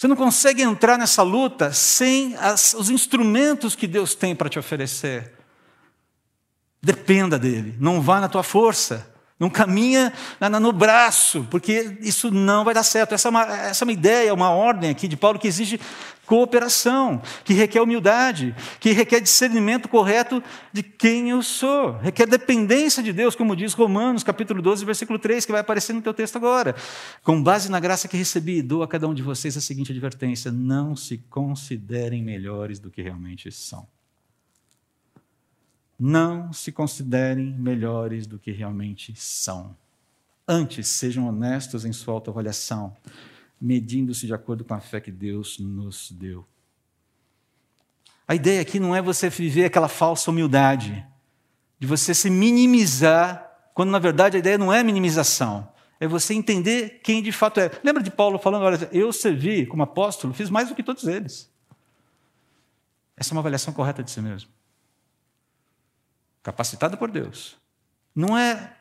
Você 0.01 0.07
não 0.07 0.15
consegue 0.15 0.63
entrar 0.63 0.97
nessa 0.97 1.21
luta 1.21 1.71
sem 1.71 2.35
as, 2.37 2.73
os 2.73 2.89
instrumentos 2.89 3.75
que 3.75 3.85
Deus 3.85 4.15
tem 4.15 4.35
para 4.35 4.49
te 4.49 4.57
oferecer. 4.57 5.31
Dependa 6.81 7.37
dele, 7.37 7.75
não 7.79 8.01
vá 8.01 8.19
na 8.19 8.27
tua 8.27 8.41
força. 8.41 9.10
Não 9.41 9.49
caminha 9.49 10.13
no 10.61 10.71
braço, 10.71 11.47
porque 11.49 11.97
isso 12.01 12.29
não 12.29 12.63
vai 12.63 12.75
dar 12.75 12.83
certo. 12.83 13.15
Essa 13.15 13.27
é, 13.27 13.31
uma, 13.31 13.41
essa 13.41 13.83
é 13.83 13.85
uma 13.85 13.91
ideia, 13.91 14.31
uma 14.35 14.51
ordem 14.51 14.91
aqui 14.91 15.07
de 15.07 15.17
Paulo 15.17 15.39
que 15.39 15.47
exige 15.47 15.79
cooperação, 16.27 17.19
que 17.43 17.51
requer 17.51 17.81
humildade, 17.81 18.55
que 18.79 18.91
requer 18.91 19.19
discernimento 19.19 19.89
correto 19.89 20.43
de 20.71 20.83
quem 20.83 21.31
eu 21.31 21.41
sou, 21.41 21.97
requer 21.97 22.27
dependência 22.27 23.01
de 23.01 23.11
Deus, 23.11 23.35
como 23.35 23.55
diz 23.55 23.73
Romanos, 23.73 24.23
capítulo 24.23 24.61
12, 24.61 24.85
versículo 24.85 25.17
3, 25.17 25.43
que 25.43 25.51
vai 25.51 25.61
aparecer 25.61 25.93
no 25.93 26.03
teu 26.03 26.13
texto 26.13 26.35
agora. 26.35 26.75
Com 27.23 27.41
base 27.41 27.71
na 27.71 27.79
graça 27.79 28.07
que 28.07 28.15
recebi, 28.15 28.61
dou 28.61 28.83
a 28.83 28.87
cada 28.87 29.07
um 29.07 29.13
de 29.15 29.23
vocês 29.23 29.57
a 29.57 29.61
seguinte 29.61 29.91
advertência: 29.91 30.51
não 30.51 30.95
se 30.95 31.17
considerem 31.31 32.21
melhores 32.21 32.77
do 32.77 32.91
que 32.91 33.01
realmente 33.01 33.51
são 33.51 33.87
não 36.03 36.51
se 36.51 36.71
considerem 36.71 37.53
melhores 37.53 38.25
do 38.25 38.39
que 38.39 38.51
realmente 38.51 39.13
são. 39.15 39.77
Antes, 40.47 40.87
sejam 40.87 41.27
honestos 41.27 41.85
em 41.85 41.93
sua 41.93 42.15
autoavaliação, 42.15 42.97
medindo-se 43.61 44.25
de 44.25 44.33
acordo 44.33 44.65
com 44.65 44.73
a 44.73 44.79
fé 44.79 44.99
que 44.99 45.11
Deus 45.11 45.59
nos 45.59 46.11
deu. 46.11 46.43
A 48.27 48.33
ideia 48.33 48.61
aqui 48.61 48.79
não 48.79 48.95
é 48.95 49.01
você 49.01 49.29
viver 49.29 49.65
aquela 49.65 49.87
falsa 49.87 50.31
humildade, 50.31 51.05
de 51.77 51.85
você 51.85 52.15
se 52.15 52.31
minimizar, 52.31 53.69
quando 53.75 53.91
na 53.91 53.99
verdade 53.99 54.37
a 54.37 54.39
ideia 54.39 54.57
não 54.57 54.73
é 54.73 54.81
minimização, 54.81 55.71
é 55.99 56.07
você 56.07 56.33
entender 56.33 57.01
quem 57.03 57.21
de 57.21 57.31
fato 57.31 57.59
é. 57.59 57.69
Lembra 57.83 58.01
de 58.01 58.09
Paulo 58.09 58.39
falando, 58.39 58.63
olha, 58.63 58.89
eu 58.91 59.13
servi 59.13 59.67
como 59.67 59.83
apóstolo, 59.83 60.33
fiz 60.33 60.49
mais 60.49 60.67
do 60.67 60.73
que 60.73 60.81
todos 60.81 61.03
eles. 61.03 61.47
Essa 63.15 63.29
é 63.29 63.33
uma 63.35 63.41
avaliação 63.41 63.71
correta 63.71 64.01
de 64.01 64.09
si 64.09 64.19
mesmo 64.19 64.49
capacitado 66.43 66.97
por 66.97 67.11
Deus. 67.11 67.57
Não 68.15 68.37
é 68.37 68.75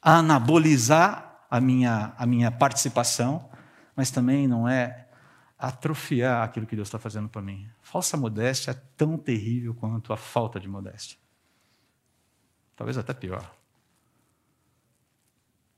anabolizar 0.00 1.46
a 1.50 1.60
minha, 1.60 2.14
a 2.16 2.26
minha 2.26 2.50
participação, 2.50 3.48
mas 3.94 4.10
também 4.10 4.46
não 4.46 4.68
é 4.68 5.08
atrofiar 5.58 6.42
aquilo 6.42 6.66
que 6.66 6.76
Deus 6.76 6.88
está 6.88 6.98
fazendo 6.98 7.28
para 7.28 7.40
mim. 7.40 7.68
Falsa 7.80 8.16
modéstia 8.16 8.72
é 8.72 8.80
tão 8.96 9.16
terrível 9.16 9.74
quanto 9.74 10.12
a 10.12 10.16
falta 10.16 10.60
de 10.60 10.68
modéstia. 10.68 11.18
Talvez 12.76 12.98
até 12.98 13.14
pior. 13.14 13.50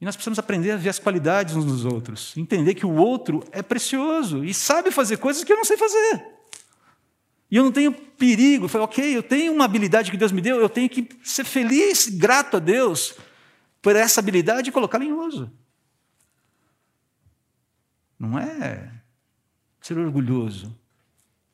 E 0.01 0.05
nós 0.05 0.15
precisamos 0.15 0.39
aprender 0.39 0.73
a 0.73 0.77
ver 0.77 0.91
as 0.91 0.99
qualidades 0.99 1.57
uns 1.57 1.65
dos 1.65 1.85
outros, 1.85 2.37
entender 2.37 2.75
que 2.75 2.87
o 2.87 2.95
outro 2.95 3.43
é 3.51 3.63
precioso 3.63 4.45
e 4.45 4.55
sabe 4.55 4.91
fazer 4.91 5.17
coisas 5.17 5.43
que 5.43 5.53
eu 5.53 5.57
não 5.57 5.65
sei 5.65 5.77
fazer. 5.77 6.38
E 7.51 7.57
eu 7.57 7.65
não 7.65 7.73
tenho 7.73 7.93
perigo. 7.93 8.65
Eu 8.65 8.69
falei, 8.69 8.85
ok, 8.85 9.17
eu 9.17 9.23
tenho 9.23 9.53
uma 9.53 9.65
habilidade 9.65 10.11
que 10.11 10.17
Deus 10.17 10.33
me 10.33 10.41
deu, 10.41 10.61
eu 10.61 10.69
tenho 10.69 10.89
que 10.89 11.09
ser 11.23 11.45
feliz, 11.45 12.09
grato 12.09 12.57
a 12.57 12.61
Deus 12.61 13.15
por 13.81 13.97
essa 13.97 14.21
habilidade 14.21 14.69
e 14.69 14.73
colocá-la 14.73 15.05
em 15.05 15.13
uso. 15.13 15.51
Não 18.19 18.39
é 18.39 18.93
ser 19.81 19.97
orgulhoso. 19.97 20.77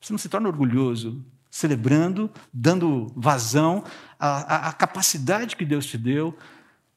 Você 0.01 0.11
não 0.11 0.17
se 0.17 0.27
torna 0.27 0.49
orgulhoso 0.49 1.23
celebrando, 1.49 2.29
dando 2.51 3.13
vazão 3.15 3.83
à, 4.19 4.67
à, 4.67 4.69
à 4.69 4.73
capacidade 4.73 5.55
que 5.55 5.63
Deus 5.63 5.85
te 5.85 5.97
deu 5.97 6.37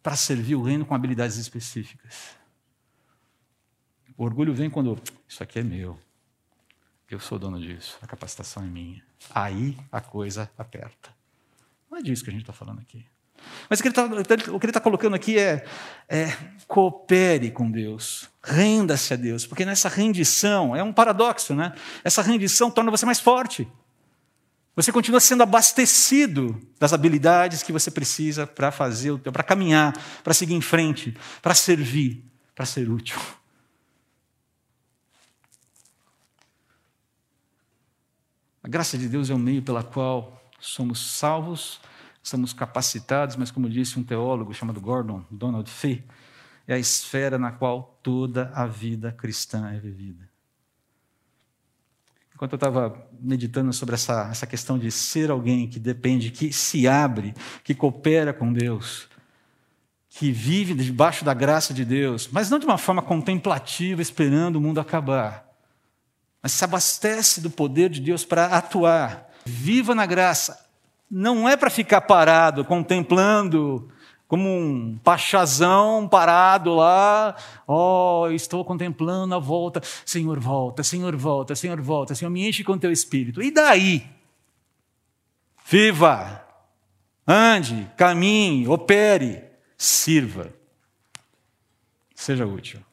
para 0.03 0.17
servir 0.17 0.57
o 0.57 0.63
reino 0.63 0.85
com 0.85 0.97
habilidades 0.97 1.37
específicas. 1.37 2.37
O 4.17 4.25
orgulho 4.25 4.53
vem 4.53 4.69
quando 4.69 5.01
isso 5.29 5.43
aqui 5.45 5.61
é 5.61 5.63
meu. 5.63 5.97
Eu 7.11 7.19
sou 7.19 7.39
dono 7.39 7.59
disso, 7.59 7.99
a 8.03 8.07
capacitação 8.07 8.63
é 8.63 8.67
minha. 8.67 9.03
Aí 9.35 9.77
a 9.91 10.01
coisa 10.01 10.51
aperta. 10.59 11.11
Não 11.91 11.99
é 11.99 12.03
disso 12.03 12.23
que 12.23 12.29
a 12.29 12.33
gente 12.33 12.43
está 12.43 12.53
falando 12.53 12.81
aqui. 12.81 13.05
Mas 13.69 13.81
o 13.81 13.83
que 13.83 13.89
ele 13.89 14.57
está 14.57 14.73
tá 14.73 14.81
colocando 14.81 15.15
aqui 15.15 15.39
é, 15.39 15.65
é 16.09 16.37
coopere 16.67 17.51
com 17.51 17.71
Deus, 17.71 18.29
renda-se 18.43 19.15
a 19.15 19.17
Deus, 19.17 19.47
porque 19.47 19.65
nessa 19.65 19.89
rendição, 19.89 20.75
é 20.75 20.83
um 20.83 20.93
paradoxo, 20.93 21.55
né? 21.55 21.73
Essa 22.05 22.21
rendição 22.21 22.71
torna 22.71 22.91
você 22.91 23.07
mais 23.07 23.21
forte. 23.21 23.67
Você 24.77 24.93
continua 24.93 25.19
sendo 25.19 25.43
abastecido 25.43 26.61
das 26.79 26.93
habilidades 26.93 27.63
que 27.63 27.73
você 27.73 27.91
precisa 27.91 28.47
para 28.47 28.71
fazer, 28.71 29.19
para 29.19 29.43
caminhar, 29.43 29.93
para 30.23 30.35
seguir 30.35 30.55
em 30.55 30.61
frente, 30.61 31.17
para 31.43 31.55
servir, 31.55 32.25
para 32.55 32.67
ser 32.67 32.89
útil. 32.89 33.19
A 38.69 38.71
graça 38.71 38.99
de 38.99 39.09
Deus 39.09 39.31
é 39.31 39.35
o 39.35 39.39
meio 39.39 39.63
pela 39.63 39.83
qual 39.83 40.39
somos 40.61 41.01
salvos, 41.13 41.81
somos 42.23 42.53
capacitados, 42.53 43.35
mas 43.35 43.51
como 43.51 43.67
disse 43.67 43.99
um 43.99 44.05
teólogo 44.05 44.53
chamado 44.53 44.79
Gordon 44.79 45.25
Donald 45.31 45.71
Fee, 45.71 46.05
é 46.67 46.75
a 46.75 46.79
esfera 46.79 47.39
na 47.39 47.51
qual 47.51 47.99
toda 48.03 48.53
a 48.55 48.67
vida 48.67 49.11
cristã 49.11 49.71
é 49.71 49.79
vivida. 49.79 50.29
Enquanto 52.35 52.53
eu 52.53 52.57
estava 52.57 53.09
meditando 53.19 53.73
sobre 53.73 53.95
essa, 53.95 54.29
essa 54.31 54.47
questão 54.47 54.79
de 54.79 54.91
ser 54.91 55.31
alguém 55.31 55.67
que 55.67 55.81
depende, 55.81 56.31
que 56.31 56.53
se 56.53 56.87
abre, 56.87 57.33
que 57.65 57.75
coopera 57.75 58.35
com 58.35 58.53
Deus, 58.53 59.09
que 60.11 60.31
vive 60.31 60.75
debaixo 60.75 61.25
da 61.25 61.33
graça 61.33 61.73
de 61.73 61.87
Deus, 61.87 62.29
mas 62.31 62.51
não 62.51 62.59
de 62.59 62.67
uma 62.67 62.77
forma 62.77 63.01
contemplativa, 63.01 64.03
esperando 64.03 64.57
o 64.57 64.61
mundo 64.61 64.79
acabar, 64.79 65.48
mas 66.43 66.53
se 66.53 66.65
abastece 66.65 67.41
do 67.41 67.51
poder 67.51 67.91
de 67.91 68.01
Deus 68.01 68.25
para 68.25 68.47
atuar. 68.47 69.29
Viva 69.45 69.95
na 69.95 70.07
graça. 70.07 70.67
Não 71.11 71.49
é 71.49 71.57
para 71.57 71.71
ficar 71.71 72.03
parado, 72.03 72.65
contemplando, 72.65 73.91
como 74.29 74.47
um 74.47 74.99
pachazão 75.03 76.07
parado 76.07 76.75
lá. 76.75 77.35
Oh, 77.67 78.29
estou 78.31 78.65
contemplando 78.65 79.35
a 79.35 79.39
volta. 79.39 79.81
Senhor, 80.05 80.39
volta, 80.39 80.85
Senhor, 80.85 81.17
volta, 81.17 81.55
Senhor, 81.55 81.81
volta. 81.81 82.15
Senhor, 82.15 82.31
me 82.31 82.47
enche 82.47 82.63
com 82.63 82.79
teu 82.79 82.93
espírito. 82.93 83.43
E 83.43 83.51
daí? 83.51 84.07
Viva, 85.67 86.45
ande, 87.27 87.91
caminhe, 87.97 88.69
opere, 88.69 89.45
sirva. 89.77 90.51
seja 92.15 92.47
útil. 92.47 92.88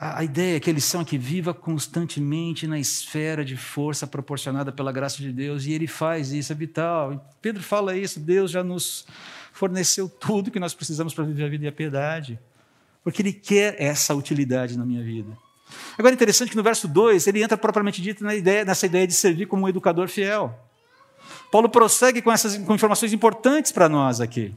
A 0.00 0.22
ideia 0.22 0.56
é 0.56 0.60
que 0.60 0.70
a 0.70 0.72
lição 0.72 1.00
é 1.00 1.04
que 1.04 1.18
viva 1.18 1.52
constantemente 1.52 2.68
na 2.68 2.78
esfera 2.78 3.44
de 3.44 3.56
força 3.56 4.06
proporcionada 4.06 4.70
pela 4.70 4.92
graça 4.92 5.16
de 5.16 5.32
Deus, 5.32 5.66
e 5.66 5.72
ele 5.72 5.88
faz 5.88 6.30
isso, 6.30 6.52
é 6.52 6.54
vital. 6.54 7.28
Pedro 7.42 7.64
fala 7.64 7.96
isso, 7.96 8.20
Deus 8.20 8.52
já 8.52 8.62
nos 8.62 9.06
forneceu 9.52 10.08
tudo 10.08 10.52
que 10.52 10.60
nós 10.60 10.72
precisamos 10.72 11.12
para 11.12 11.24
viver 11.24 11.44
a 11.44 11.48
vida 11.48 11.64
e 11.64 11.68
a 11.68 11.72
piedade, 11.72 12.38
porque 13.02 13.22
ele 13.22 13.32
quer 13.32 13.74
essa 13.82 14.14
utilidade 14.14 14.78
na 14.78 14.86
minha 14.86 15.02
vida. 15.02 15.36
Agora 15.98 16.12
é 16.12 16.14
interessante 16.14 16.50
que 16.50 16.56
no 16.56 16.62
verso 16.62 16.86
2 16.86 17.26
ele 17.26 17.42
entra 17.42 17.58
propriamente 17.58 18.00
dito 18.00 18.22
na 18.22 18.36
ideia, 18.36 18.64
nessa 18.64 18.86
ideia 18.86 19.04
de 19.04 19.14
servir 19.14 19.46
como 19.46 19.64
um 19.64 19.68
educador 19.68 20.06
fiel. 20.06 20.56
Paulo 21.50 21.68
prossegue 21.68 22.22
com 22.22 22.30
essas 22.30 22.56
com 22.56 22.72
informações 22.72 23.12
importantes 23.12 23.72
para 23.72 23.88
nós 23.88 24.20
aqui. 24.20 24.54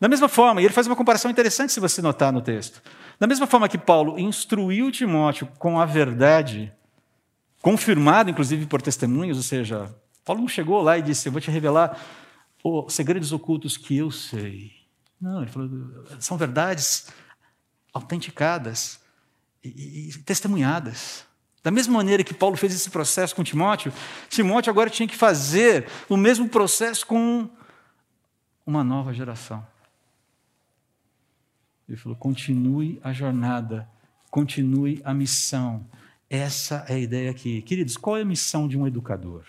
Da 0.00 0.08
mesma 0.08 0.28
forma, 0.28 0.60
e 0.60 0.64
ele 0.64 0.74
faz 0.74 0.86
uma 0.86 0.96
comparação 0.96 1.30
interessante 1.30 1.72
se 1.72 1.80
você 1.80 2.02
notar 2.02 2.32
no 2.32 2.40
texto. 2.40 2.82
Da 3.18 3.26
mesma 3.26 3.46
forma 3.46 3.68
que 3.68 3.78
Paulo 3.78 4.18
instruiu 4.18 4.90
Timóteo 4.92 5.48
com 5.58 5.80
a 5.80 5.86
verdade, 5.86 6.72
confirmado 7.62 8.30
inclusive 8.30 8.66
por 8.66 8.82
testemunhos, 8.82 9.36
ou 9.36 9.42
seja, 9.42 9.94
Paulo 10.24 10.42
não 10.42 10.48
chegou 10.48 10.82
lá 10.82 10.98
e 10.98 11.02
disse: 11.02 11.28
Eu 11.28 11.32
vou 11.32 11.40
te 11.40 11.50
revelar 11.50 11.98
os 12.62 12.92
segredos 12.92 13.32
ocultos 13.32 13.76
que 13.76 13.96
eu 13.96 14.10
sei. 14.10 14.72
Não, 15.20 15.42
ele 15.42 15.50
falou: 15.50 15.70
são 16.18 16.36
verdades 16.36 17.08
autenticadas 17.94 19.00
e, 19.64 20.10
e 20.10 20.18
testemunhadas. 20.22 21.24
Da 21.62 21.70
mesma 21.70 21.94
maneira 21.94 22.22
que 22.22 22.34
Paulo 22.34 22.56
fez 22.56 22.74
esse 22.74 22.90
processo 22.90 23.34
com 23.34 23.42
Timóteo, 23.42 23.92
Timóteo 24.28 24.70
agora 24.70 24.90
tinha 24.90 25.08
que 25.08 25.16
fazer 25.16 25.88
o 26.08 26.16
mesmo 26.16 26.48
processo 26.48 27.06
com 27.06 27.48
uma 28.64 28.84
nova 28.84 29.12
geração. 29.12 29.66
Ele 31.88 31.96
falou: 31.96 32.16
continue 32.16 33.00
a 33.02 33.12
jornada, 33.12 33.88
continue 34.30 35.00
a 35.04 35.14
missão. 35.14 35.86
Essa 36.28 36.84
é 36.88 36.94
a 36.94 36.98
ideia 36.98 37.30
aqui. 37.30 37.62
Queridos, 37.62 37.96
qual 37.96 38.16
é 38.16 38.22
a 38.22 38.24
missão 38.24 38.66
de 38.66 38.76
um 38.76 38.86
educador? 38.86 39.44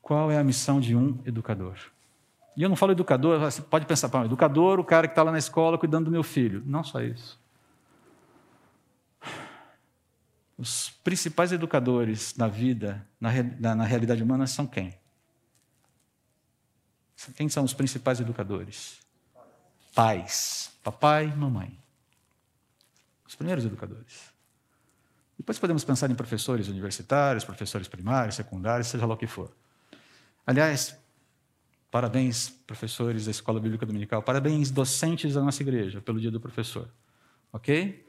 Qual 0.00 0.30
é 0.30 0.38
a 0.38 0.44
missão 0.44 0.80
de 0.80 0.96
um 0.96 1.18
educador? 1.26 1.76
E 2.56 2.62
eu 2.62 2.68
não 2.68 2.74
falo 2.74 2.92
educador, 2.92 3.38
você 3.38 3.62
pode 3.62 3.86
pensar, 3.86 4.08
para 4.08 4.20
um 4.20 4.24
educador, 4.24 4.80
o 4.80 4.84
cara 4.84 5.06
que 5.06 5.12
está 5.12 5.22
lá 5.22 5.30
na 5.30 5.38
escola 5.38 5.78
cuidando 5.78 6.06
do 6.06 6.10
meu 6.10 6.24
filho. 6.24 6.62
Não 6.66 6.82
só 6.82 7.00
isso. 7.00 7.38
Os 10.56 10.90
principais 11.04 11.52
educadores 11.52 12.34
na 12.36 12.48
vida, 12.48 13.06
na, 13.20 13.30
na, 13.60 13.74
na 13.76 13.84
realidade 13.84 14.22
humana, 14.22 14.44
são 14.46 14.66
quem? 14.66 14.98
Quem 17.36 17.48
são 17.48 17.62
os 17.62 17.72
principais 17.72 18.18
educadores? 18.18 18.98
Pais, 19.98 20.70
papai 20.80 21.26
e 21.26 21.36
mamãe. 21.36 21.76
Os 23.26 23.34
primeiros 23.34 23.64
educadores. 23.64 24.32
Depois 25.36 25.58
podemos 25.58 25.82
pensar 25.82 26.08
em 26.08 26.14
professores 26.14 26.68
universitários, 26.68 27.44
professores 27.44 27.88
primários, 27.88 28.36
secundários, 28.36 28.86
seja 28.86 29.04
lá 29.04 29.14
o 29.14 29.16
que 29.16 29.26
for. 29.26 29.50
Aliás, 30.46 30.96
parabéns, 31.90 32.48
professores 32.64 33.24
da 33.24 33.32
Escola 33.32 33.58
Bíblica 33.58 33.84
Dominical, 33.84 34.22
parabéns, 34.22 34.70
docentes 34.70 35.34
da 35.34 35.42
nossa 35.42 35.64
igreja, 35.64 36.00
pelo 36.00 36.20
Dia 36.20 36.30
do 36.30 36.38
Professor. 36.38 36.88
Ok? 37.52 38.06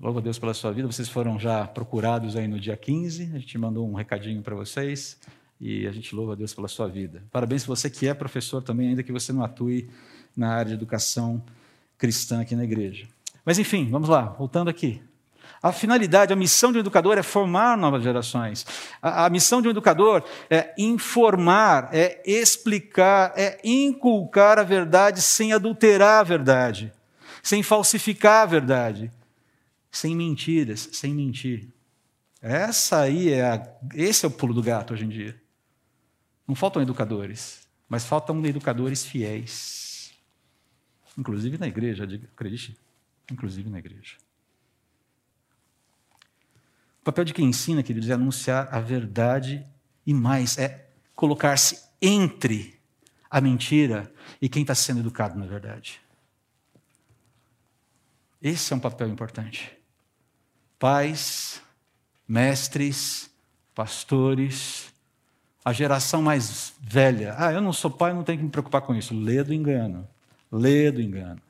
Louvo 0.00 0.18
a 0.18 0.22
Deus 0.22 0.38
pela 0.38 0.54
sua 0.54 0.72
vida. 0.72 0.90
Vocês 0.90 1.10
foram 1.10 1.38
já 1.38 1.66
procurados 1.66 2.36
aí 2.36 2.48
no 2.48 2.58
dia 2.58 2.74
15, 2.74 3.32
a 3.34 3.38
gente 3.38 3.58
mandou 3.58 3.86
um 3.86 3.92
recadinho 3.92 4.40
para 4.40 4.54
vocês 4.54 5.20
e 5.60 5.86
a 5.86 5.92
gente 5.92 6.14
louva 6.14 6.32
a 6.32 6.36
Deus 6.36 6.54
pela 6.54 6.68
sua 6.68 6.88
vida. 6.88 7.22
Parabéns 7.30 7.66
você 7.66 7.90
que 7.90 8.08
é 8.08 8.14
professor 8.14 8.62
também, 8.62 8.88
ainda 8.88 9.02
que 9.02 9.12
você 9.12 9.30
não 9.30 9.44
atue 9.44 9.90
na 10.36 10.50
área 10.50 10.70
de 10.70 10.74
educação 10.74 11.42
cristã 11.98 12.40
aqui 12.40 12.56
na 12.56 12.64
igreja. 12.64 13.06
Mas 13.44 13.58
enfim, 13.58 13.88
vamos 13.90 14.08
lá, 14.08 14.22
voltando 14.22 14.68
aqui. 14.68 15.02
A 15.62 15.70
finalidade, 15.70 16.32
a 16.32 16.36
missão 16.36 16.72
de 16.72 16.78
um 16.78 16.80
educador 16.80 17.16
é 17.16 17.22
formar 17.22 17.76
novas 17.76 18.02
gerações. 18.02 18.66
A, 19.00 19.26
a, 19.26 19.30
missão 19.30 19.62
de 19.62 19.68
um 19.68 19.70
educador 19.70 20.24
é 20.50 20.74
informar, 20.76 21.88
é 21.92 22.20
explicar, 22.26 23.32
é 23.36 23.60
inculcar 23.62 24.58
a 24.58 24.64
verdade 24.64 25.22
sem 25.22 25.52
adulterar 25.52 26.20
a 26.20 26.24
verdade, 26.24 26.92
sem 27.40 27.62
falsificar 27.62 28.42
a 28.42 28.46
verdade, 28.46 29.12
sem 29.88 30.16
mentiras, 30.16 30.88
sem 30.92 31.14
mentir. 31.14 31.68
Essa 32.40 33.02
aí 33.02 33.30
é 33.30 33.42
a, 33.42 33.62
esse 33.94 34.24
é 34.24 34.28
o 34.28 34.32
pulo 34.32 34.52
do 34.52 34.62
gato 34.62 34.94
hoje 34.94 35.04
em 35.04 35.08
dia. 35.08 35.40
Não 36.48 36.56
faltam 36.56 36.82
educadores, 36.82 37.60
mas 37.88 38.04
faltam 38.04 38.44
educadores 38.44 39.04
fiéis 39.04 39.81
Inclusive 41.16 41.58
na 41.58 41.66
igreja, 41.66 42.04
acredite, 42.04 42.76
inclusive 43.30 43.68
na 43.68 43.78
igreja. 43.78 44.16
O 47.00 47.04
papel 47.04 47.24
de 47.24 47.34
quem 47.34 47.46
ensina, 47.46 47.82
queridos, 47.82 48.08
é 48.08 48.12
anunciar 48.12 48.68
a 48.72 48.80
verdade 48.80 49.66
e 50.06 50.14
mais, 50.14 50.56
é 50.56 50.88
colocar-se 51.14 51.82
entre 52.00 52.78
a 53.30 53.40
mentira 53.40 54.12
e 54.40 54.48
quem 54.48 54.62
está 54.62 54.74
sendo 54.74 55.00
educado 55.00 55.38
na 55.38 55.46
verdade. 55.46 56.00
Esse 58.40 58.72
é 58.72 58.76
um 58.76 58.80
papel 58.80 59.08
importante. 59.08 59.76
Pais, 60.78 61.62
mestres, 62.26 63.30
pastores, 63.74 64.92
a 65.64 65.72
geração 65.72 66.22
mais 66.22 66.74
velha. 66.80 67.34
Ah, 67.38 67.52
eu 67.52 67.60
não 67.60 67.72
sou 67.72 67.90
pai, 67.90 68.12
não 68.12 68.24
tenho 68.24 68.38
que 68.38 68.44
me 68.44 68.50
preocupar 68.50 68.82
com 68.82 68.94
isso. 68.94 69.14
Lê 69.14 69.44
do 69.44 69.54
engano. 69.54 70.08
Lê 70.52 70.92
do 70.92 71.00
engano. 71.00 71.40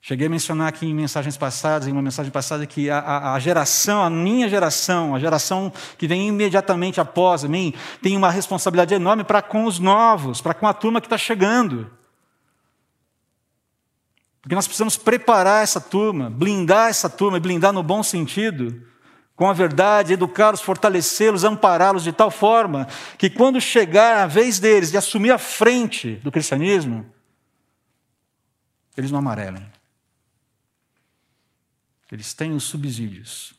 Cheguei 0.00 0.28
a 0.28 0.30
mencionar 0.30 0.68
aqui 0.68 0.86
em 0.86 0.94
mensagens 0.94 1.36
passadas, 1.36 1.88
em 1.88 1.92
uma 1.92 2.00
mensagem 2.00 2.30
passada, 2.30 2.64
que 2.64 2.88
a, 2.88 3.32
a, 3.32 3.38
geração, 3.40 4.04
a 4.04 4.08
minha 4.08 4.48
geração, 4.48 5.16
a 5.16 5.18
geração 5.18 5.72
que 5.98 6.06
vem 6.06 6.28
imediatamente 6.28 7.00
após 7.00 7.42
mim, 7.42 7.74
tem 8.00 8.16
uma 8.16 8.30
responsabilidade 8.30 8.94
enorme 8.94 9.24
para 9.24 9.42
com 9.42 9.64
os 9.64 9.80
novos, 9.80 10.40
para 10.40 10.54
com 10.54 10.66
a 10.68 10.72
turma 10.72 11.00
que 11.00 11.06
está 11.06 11.18
chegando. 11.18 11.90
Porque 14.40 14.54
nós 14.54 14.68
precisamos 14.68 14.96
preparar 14.96 15.64
essa 15.64 15.80
turma, 15.80 16.30
blindar 16.30 16.88
essa 16.88 17.10
turma, 17.10 17.38
e 17.38 17.40
blindar 17.40 17.72
no 17.72 17.82
bom 17.82 18.00
sentido, 18.00 18.80
com 19.36 19.48
a 19.48 19.52
verdade, 19.52 20.14
educá-los, 20.14 20.62
fortalecê-los, 20.62 21.44
ampará-los 21.44 22.02
de 22.02 22.10
tal 22.10 22.30
forma 22.30 22.88
que 23.18 23.28
quando 23.28 23.60
chegar 23.60 24.22
a 24.22 24.26
vez 24.26 24.58
deles 24.58 24.90
de 24.90 24.96
assumir 24.96 25.30
a 25.30 25.38
frente 25.38 26.16
do 26.16 26.32
cristianismo, 26.32 27.04
eles 28.96 29.10
não 29.10 29.18
amarelem. 29.18 29.64
Eles 32.10 32.32
têm 32.32 32.52
os 32.52 32.64
subsídios, 32.64 33.52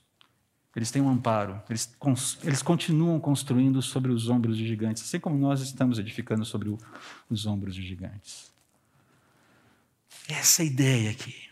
eles 0.75 0.89
têm 0.89 1.01
um 1.01 1.09
amparo, 1.09 1.61
eles, 1.69 1.95
eles 2.43 2.63
continuam 2.63 3.19
construindo 3.19 3.79
sobre 3.81 4.11
os 4.11 4.29
ombros 4.29 4.57
de 4.57 4.67
gigantes, 4.67 5.03
assim 5.03 5.19
como 5.19 5.37
nós 5.37 5.61
estamos 5.61 5.99
edificando 5.99 6.43
sobre 6.43 6.69
o, 6.69 6.77
os 7.29 7.45
ombros 7.45 7.75
de 7.75 7.85
gigantes. 7.85 8.51
Essa 10.27 10.63
é 10.63 10.65
ideia 10.65 11.11
aqui. 11.11 11.46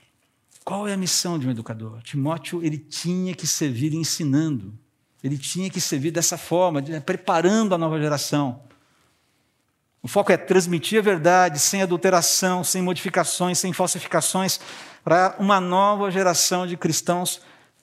Qual 0.65 0.87
é 0.87 0.93
a 0.93 0.97
missão 0.97 1.37
de 1.37 1.47
um 1.47 1.51
educador? 1.51 2.01
Timóteo 2.01 2.63
ele 2.63 2.79
tinha 2.79 3.35
que 3.35 3.45
servir 3.45 3.93
ensinando, 3.93 4.73
ele 5.23 5.37
tinha 5.37 5.69
que 5.69 5.79
servir 5.79 6.09
dessa 6.09 6.39
forma, 6.39 6.81
preparando 7.05 7.75
a 7.75 7.77
nova 7.77 7.99
geração. 7.99 8.63
O 10.01 10.07
foco 10.07 10.31
é 10.31 10.37
transmitir 10.37 10.97
a 10.97 11.03
verdade 11.03 11.59
sem 11.59 11.83
adulteração, 11.83 12.63
sem 12.63 12.81
modificações, 12.81 13.59
sem 13.59 13.73
falsificações, 13.73 14.59
para 15.03 15.35
uma 15.37 15.61
nova 15.61 16.09
geração 16.09 16.65
de 16.65 16.75
cristãos 16.75 17.41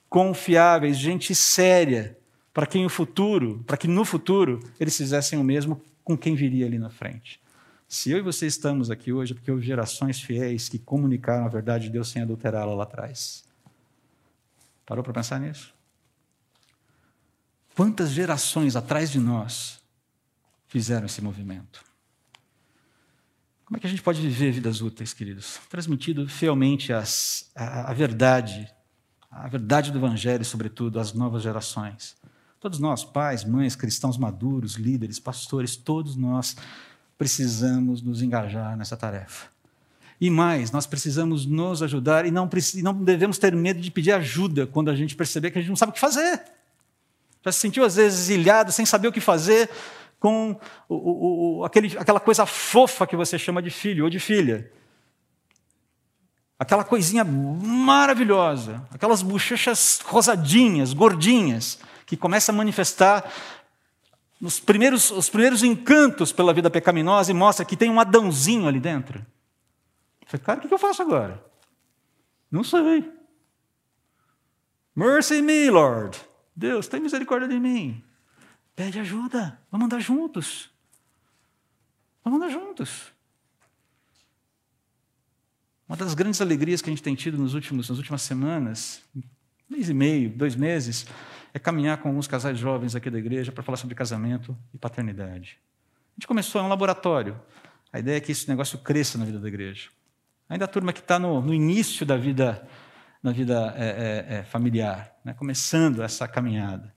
confiáveis, 0.08 0.98
gente 0.98 1.36
séria, 1.36 2.18
para 2.52 2.66
quem 2.66 2.84
o 2.84 2.88
futuro, 2.88 3.62
para 3.64 3.76
que 3.76 3.86
no 3.86 4.04
futuro 4.04 4.58
eles 4.80 4.96
fizessem 4.96 5.38
o 5.38 5.44
mesmo 5.44 5.80
com 6.02 6.18
quem 6.18 6.34
viria 6.34 6.66
ali 6.66 6.80
na 6.80 6.90
frente. 6.90 7.40
Se 7.92 8.10
eu 8.10 8.16
e 8.16 8.22
você 8.22 8.46
estamos 8.46 8.90
aqui 8.90 9.12
hoje, 9.12 9.32
é 9.32 9.34
porque 9.34 9.50
houve 9.50 9.66
gerações 9.66 10.18
fiéis 10.18 10.66
que 10.66 10.78
comunicaram 10.78 11.44
a 11.44 11.48
verdade 11.50 11.84
de 11.84 11.90
Deus 11.90 12.08
sem 12.08 12.22
adulterá-la 12.22 12.74
lá 12.74 12.84
atrás. 12.84 13.44
Parou 14.86 15.04
para 15.04 15.12
pensar 15.12 15.38
nisso? 15.38 15.74
Quantas 17.76 18.08
gerações 18.08 18.76
atrás 18.76 19.10
de 19.10 19.20
nós 19.20 19.78
fizeram 20.68 21.04
esse 21.04 21.20
movimento? 21.20 21.84
Como 23.66 23.76
é 23.76 23.80
que 23.80 23.86
a 23.86 23.90
gente 23.90 24.00
pode 24.00 24.22
viver 24.22 24.52
vidas 24.52 24.80
úteis, 24.80 25.12
queridos? 25.12 25.60
Transmitido 25.68 26.26
fielmente 26.26 26.94
as, 26.94 27.50
a, 27.54 27.90
a 27.90 27.92
verdade, 27.92 28.72
a 29.30 29.46
verdade 29.48 29.92
do 29.92 29.98
Evangelho, 29.98 30.46
sobretudo, 30.46 30.98
às 30.98 31.12
novas 31.12 31.42
gerações. 31.42 32.16
Todos 32.58 32.78
nós, 32.78 33.04
pais, 33.04 33.44
mães, 33.44 33.76
cristãos 33.76 34.16
maduros, 34.16 34.76
líderes, 34.76 35.20
pastores, 35.20 35.76
todos 35.76 36.16
nós 36.16 36.56
precisamos 37.22 38.02
nos 38.02 38.20
engajar 38.20 38.76
nessa 38.76 38.96
tarefa. 38.96 39.46
E 40.20 40.28
mais, 40.28 40.72
nós 40.72 40.86
precisamos 40.86 41.46
nos 41.46 41.80
ajudar 41.84 42.26
e 42.26 42.32
não, 42.32 42.50
não 42.82 42.94
devemos 42.94 43.38
ter 43.38 43.54
medo 43.54 43.80
de 43.80 43.92
pedir 43.92 44.10
ajuda 44.10 44.66
quando 44.66 44.90
a 44.90 44.96
gente 44.96 45.14
perceber 45.14 45.52
que 45.52 45.58
a 45.58 45.60
gente 45.60 45.68
não 45.68 45.76
sabe 45.76 45.90
o 45.90 45.92
que 45.92 46.00
fazer. 46.00 46.42
Já 47.44 47.52
se 47.52 47.60
sentiu 47.60 47.84
às 47.84 47.94
vezes 47.94 48.28
ilhado, 48.28 48.72
sem 48.72 48.84
saber 48.84 49.06
o 49.06 49.12
que 49.12 49.20
fazer? 49.20 49.70
com 50.18 50.56
o, 50.88 50.94
o, 50.94 51.58
o, 51.58 51.64
aquele, 51.64 51.96
aquela 51.98 52.20
coisa 52.20 52.46
fofa 52.46 53.08
que 53.08 53.16
você 53.16 53.36
chama 53.36 53.60
de 53.60 53.70
filho 53.70 54.04
ou 54.04 54.10
de 54.10 54.20
filha. 54.20 54.70
Aquela 56.56 56.84
coisinha 56.84 57.24
maravilhosa, 57.24 58.86
aquelas 58.92 59.20
bochechas 59.20 60.00
rosadinhas, 60.04 60.92
gordinhas, 60.92 61.80
que 62.06 62.16
começa 62.16 62.52
a 62.52 62.54
manifestar 62.54 63.28
os 64.42 64.58
primeiros, 64.58 65.12
os 65.12 65.30
primeiros 65.30 65.62
encantos 65.62 66.32
pela 66.32 66.52
vida 66.52 66.68
pecaminosa 66.68 67.30
e 67.30 67.34
mostra 67.34 67.64
que 67.64 67.76
tem 67.76 67.88
um 67.88 68.00
Adãozinho 68.00 68.66
ali 68.66 68.80
dentro. 68.80 69.24
Falei, 70.26 70.44
cara, 70.44 70.58
o 70.58 70.68
que 70.68 70.74
eu 70.74 70.78
faço 70.78 71.00
agora? 71.00 71.42
Não 72.50 72.64
sei. 72.64 73.08
Mercy 74.96 75.40
me, 75.40 75.70
Lord. 75.70 76.20
Deus, 76.56 76.88
tem 76.88 77.00
misericórdia 77.00 77.48
de 77.48 77.58
mim. 77.58 78.02
Pede 78.74 78.98
ajuda. 78.98 79.60
Vamos 79.70 79.86
andar 79.86 80.00
juntos. 80.00 80.68
Vamos 82.24 82.42
andar 82.42 82.50
juntos. 82.50 83.12
Uma 85.88 85.96
das 85.96 86.14
grandes 86.14 86.40
alegrias 86.40 86.82
que 86.82 86.90
a 86.90 86.92
gente 86.92 87.02
tem 87.02 87.14
tido 87.14 87.38
nos 87.38 87.54
últimos, 87.54 87.88
nas 87.88 87.98
últimas 87.98 88.22
semanas, 88.22 89.02
mês 89.68 89.88
e 89.88 89.94
meio, 89.94 90.30
dois 90.30 90.56
meses, 90.56 91.06
é 91.54 91.58
caminhar 91.58 91.98
com 91.98 92.08
alguns 92.08 92.26
casais 92.26 92.58
jovens 92.58 92.94
aqui 92.94 93.10
da 93.10 93.18
igreja 93.18 93.52
para 93.52 93.62
falar 93.62 93.76
sobre 93.76 93.94
casamento 93.94 94.56
e 94.72 94.78
paternidade. 94.78 95.58
A 96.12 96.14
gente 96.16 96.26
começou, 96.26 96.60
é 96.60 96.64
um 96.64 96.68
laboratório. 96.68 97.40
A 97.92 97.98
ideia 97.98 98.16
é 98.16 98.20
que 98.20 98.32
esse 98.32 98.48
negócio 98.48 98.78
cresça 98.78 99.18
na 99.18 99.24
vida 99.24 99.38
da 99.38 99.48
igreja. 99.48 99.90
Ainda 100.48 100.64
a 100.64 100.68
turma 100.68 100.92
que 100.92 101.00
está 101.00 101.18
no, 101.18 101.40
no, 101.40 101.52
início 101.52 102.04
da 102.04 102.16
vida, 102.16 102.66
na 103.22 103.32
vida 103.32 103.74
é, 103.76 103.86
é, 103.86 104.34
é, 104.36 104.42
familiar, 104.44 105.14
né? 105.24 105.34
começando 105.34 106.02
essa 106.02 106.26
caminhada. 106.26 106.94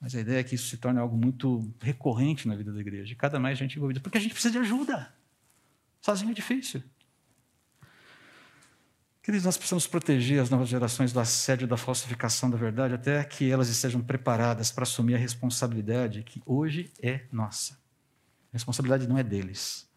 Mas 0.00 0.14
a 0.14 0.20
ideia 0.20 0.40
é 0.40 0.42
que 0.42 0.54
isso 0.54 0.68
se 0.68 0.76
torne 0.78 0.98
algo 0.98 1.16
muito 1.16 1.72
recorrente 1.80 2.48
na 2.48 2.56
vida 2.56 2.72
da 2.72 2.80
igreja. 2.80 3.14
Cada 3.14 3.38
mais 3.38 3.56
gente 3.56 3.76
envolvida. 3.76 4.00
Porque 4.00 4.18
a 4.18 4.20
gente 4.20 4.32
precisa 4.32 4.52
de 4.52 4.58
ajuda. 4.58 5.12
Sozinho 6.00 6.32
é 6.32 6.34
difícil. 6.34 6.82
Queridos, 9.22 9.44
nós 9.44 9.56
precisamos 9.56 9.86
proteger 9.86 10.42
as 10.42 10.50
novas 10.50 10.68
gerações 10.68 11.12
do 11.12 11.20
assédio 11.20 11.68
da 11.68 11.76
falsificação 11.76 12.50
da 12.50 12.56
verdade 12.56 12.94
até 12.94 13.22
que 13.22 13.48
elas 13.48 13.68
estejam 13.68 14.00
preparadas 14.00 14.72
para 14.72 14.82
assumir 14.82 15.14
a 15.14 15.18
responsabilidade 15.18 16.24
que 16.24 16.42
hoje 16.44 16.90
é 17.00 17.20
nossa. 17.30 17.74
A 17.74 18.54
responsabilidade 18.54 19.06
não 19.06 19.16
é 19.16 19.22
deles. 19.22 19.88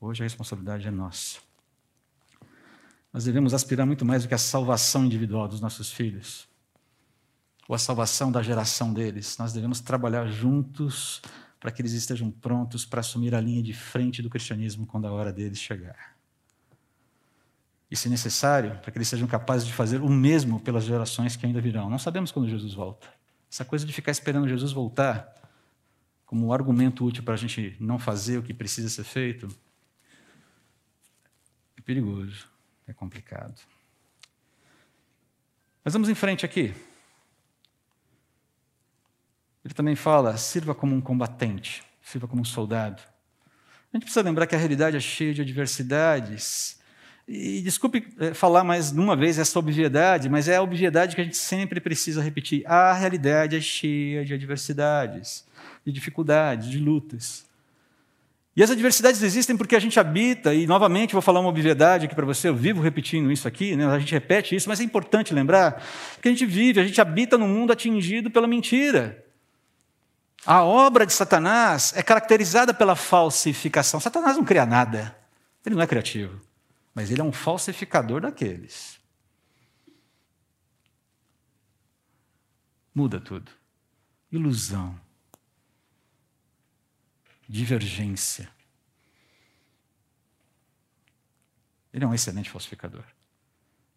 Hoje 0.00 0.22
a 0.22 0.24
responsabilidade 0.24 0.88
é 0.88 0.90
nossa. 0.90 1.40
Nós 3.12 3.24
devemos 3.24 3.52
aspirar 3.52 3.84
muito 3.84 4.02
mais 4.02 4.22
do 4.22 4.28
que 4.28 4.34
a 4.34 4.38
salvação 4.38 5.04
individual 5.04 5.46
dos 5.46 5.60
nossos 5.60 5.92
filhos 5.92 6.48
ou 7.68 7.74
a 7.74 7.78
salvação 7.78 8.32
da 8.32 8.42
geração 8.42 8.94
deles. 8.94 9.36
Nós 9.36 9.52
devemos 9.52 9.80
trabalhar 9.80 10.26
juntos 10.26 11.20
para 11.60 11.70
que 11.70 11.82
eles 11.82 11.92
estejam 11.92 12.30
prontos 12.30 12.86
para 12.86 13.00
assumir 13.00 13.34
a 13.34 13.40
linha 13.42 13.62
de 13.62 13.74
frente 13.74 14.22
do 14.22 14.30
cristianismo 14.30 14.86
quando 14.86 15.06
a 15.06 15.12
hora 15.12 15.30
deles 15.30 15.58
chegar. 15.58 16.18
E, 17.90 17.96
se 17.96 18.08
necessário, 18.08 18.78
para 18.78 18.92
que 18.92 18.98
eles 18.98 19.08
sejam 19.08 19.26
capazes 19.26 19.66
de 19.66 19.72
fazer 19.72 20.00
o 20.00 20.08
mesmo 20.08 20.60
pelas 20.60 20.84
gerações 20.84 21.34
que 21.34 21.44
ainda 21.44 21.60
virão. 21.60 21.90
Não 21.90 21.98
sabemos 21.98 22.30
quando 22.30 22.48
Jesus 22.48 22.72
volta. 22.72 23.08
Essa 23.50 23.64
coisa 23.64 23.84
de 23.84 23.92
ficar 23.92 24.12
esperando 24.12 24.48
Jesus 24.48 24.72
voltar 24.72 25.36
como 26.24 26.46
um 26.46 26.52
argumento 26.52 27.04
útil 27.04 27.24
para 27.24 27.34
a 27.34 27.36
gente 27.36 27.76
não 27.80 27.98
fazer 27.98 28.38
o 28.38 28.42
que 28.42 28.54
precisa 28.54 28.88
ser 28.88 29.02
feito 29.02 29.48
é 31.76 31.80
perigoso, 31.80 32.46
é 32.86 32.92
complicado. 32.92 33.60
Mas 35.82 35.92
vamos 35.92 36.08
em 36.08 36.14
frente 36.14 36.44
aqui. 36.44 36.74
Ele 39.64 39.74
também 39.74 39.96
fala: 39.96 40.36
sirva 40.36 40.74
como 40.74 40.94
um 40.94 41.00
combatente, 41.00 41.82
sirva 42.02 42.28
como 42.28 42.42
um 42.42 42.44
soldado. 42.44 43.02
A 43.92 43.96
gente 43.96 44.04
precisa 44.04 44.22
lembrar 44.22 44.46
que 44.46 44.54
a 44.54 44.58
realidade 44.58 44.96
é 44.96 45.00
cheia 45.00 45.34
de 45.34 45.42
adversidades. 45.42 46.79
E 47.32 47.62
desculpe 47.62 48.08
eh, 48.18 48.34
falar 48.34 48.64
mais 48.64 48.90
uma 48.90 49.14
vez 49.14 49.38
essa 49.38 49.56
obviedade, 49.56 50.28
mas 50.28 50.48
é 50.48 50.56
a 50.56 50.62
obviedade 50.62 51.14
que 51.14 51.20
a 51.20 51.24
gente 51.24 51.36
sempre 51.36 51.80
precisa 51.80 52.20
repetir. 52.20 52.66
A 52.66 52.92
realidade 52.92 53.54
é 53.54 53.60
cheia 53.60 54.24
de 54.24 54.34
adversidades, 54.34 55.46
de 55.86 55.92
dificuldades, 55.92 56.68
de 56.68 56.80
lutas. 56.80 57.46
E 58.56 58.64
as 58.64 58.70
adversidades 58.72 59.22
existem 59.22 59.56
porque 59.56 59.76
a 59.76 59.78
gente 59.78 60.00
habita, 60.00 60.52
e 60.52 60.66
novamente 60.66 61.12
vou 61.12 61.22
falar 61.22 61.38
uma 61.38 61.50
obviedade 61.50 62.06
aqui 62.06 62.16
para 62.16 62.26
você, 62.26 62.48
eu 62.48 62.56
vivo 62.56 62.82
repetindo 62.82 63.30
isso 63.30 63.46
aqui, 63.46 63.76
né? 63.76 63.86
a 63.86 63.98
gente 64.00 64.12
repete 64.12 64.56
isso, 64.56 64.68
mas 64.68 64.80
é 64.80 64.82
importante 64.82 65.32
lembrar 65.32 65.80
que 66.20 66.26
a 66.26 66.32
gente 66.32 66.44
vive, 66.44 66.80
a 66.80 66.84
gente 66.84 67.00
habita 67.00 67.38
num 67.38 67.46
mundo 67.46 67.72
atingido 67.72 68.28
pela 68.28 68.48
mentira. 68.48 69.24
A 70.44 70.64
obra 70.64 71.06
de 71.06 71.12
Satanás 71.12 71.92
é 71.94 72.02
caracterizada 72.02 72.74
pela 72.74 72.96
falsificação. 72.96 74.00
Satanás 74.00 74.36
não 74.36 74.44
cria 74.44 74.66
nada. 74.66 75.16
Ele 75.64 75.76
não 75.76 75.82
é 75.82 75.86
criativo. 75.86 76.49
Mas 76.94 77.10
ele 77.10 77.20
é 77.20 77.24
um 77.24 77.32
falsificador 77.32 78.20
daqueles. 78.20 79.00
Muda 82.94 83.20
tudo. 83.20 83.50
Ilusão. 84.30 85.00
Divergência. 87.48 88.50
Ele 91.92 92.04
é 92.04 92.06
um 92.06 92.14
excelente 92.14 92.50
falsificador. 92.50 93.04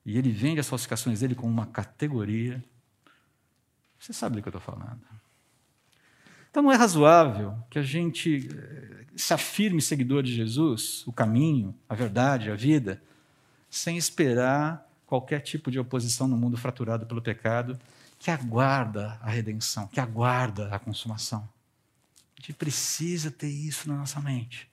E 0.06 0.18
ele 0.18 0.32
vende 0.32 0.60
as 0.60 0.68
falsificações 0.68 1.20
dele 1.20 1.36
como 1.36 1.52
uma 1.52 1.68
categoria. 1.68 2.64
Você 4.00 4.12
sabe 4.12 4.36
do 4.36 4.42
que 4.42 4.48
eu 4.48 4.58
estou 4.58 4.62
falando. 4.62 5.02
Então 6.50 6.62
não 6.62 6.72
é 6.72 6.76
razoável 6.76 7.58
que 7.70 7.80
a 7.80 7.84
gente 7.84 8.48
eh, 8.56 8.93
se 9.16 9.34
afirme 9.34 9.82
seguidor 9.82 10.24
de 10.24 10.34
Jesus, 10.34 11.06
o 11.06 11.12
caminho, 11.12 11.76
a 11.88 11.96
verdade, 11.96 12.50
a 12.50 12.56
vida, 12.56 13.02
sem 13.70 13.98
esperar 13.98 14.90
qualquer 15.06 15.42
tipo 15.42 15.70
de 15.70 15.80
oposição 15.80 16.28
no 16.28 16.38
mundo 16.38 16.58
fraturado 16.58 17.06
pelo 17.06 17.22
pecado, 17.22 17.80
que 18.18 18.32
aguarda 18.32 19.20
a 19.22 19.30
redenção, 19.30 19.88
que 19.88 20.00
aguarda 20.00 20.74
a 20.74 20.80
consumação. 20.80 21.48
A 22.38 22.42
gente 22.42 22.54
precisa 22.54 23.30
ter 23.30 23.50
isso 23.50 23.88
na 23.88 23.98
nossa 23.98 24.20
mente. 24.20 24.70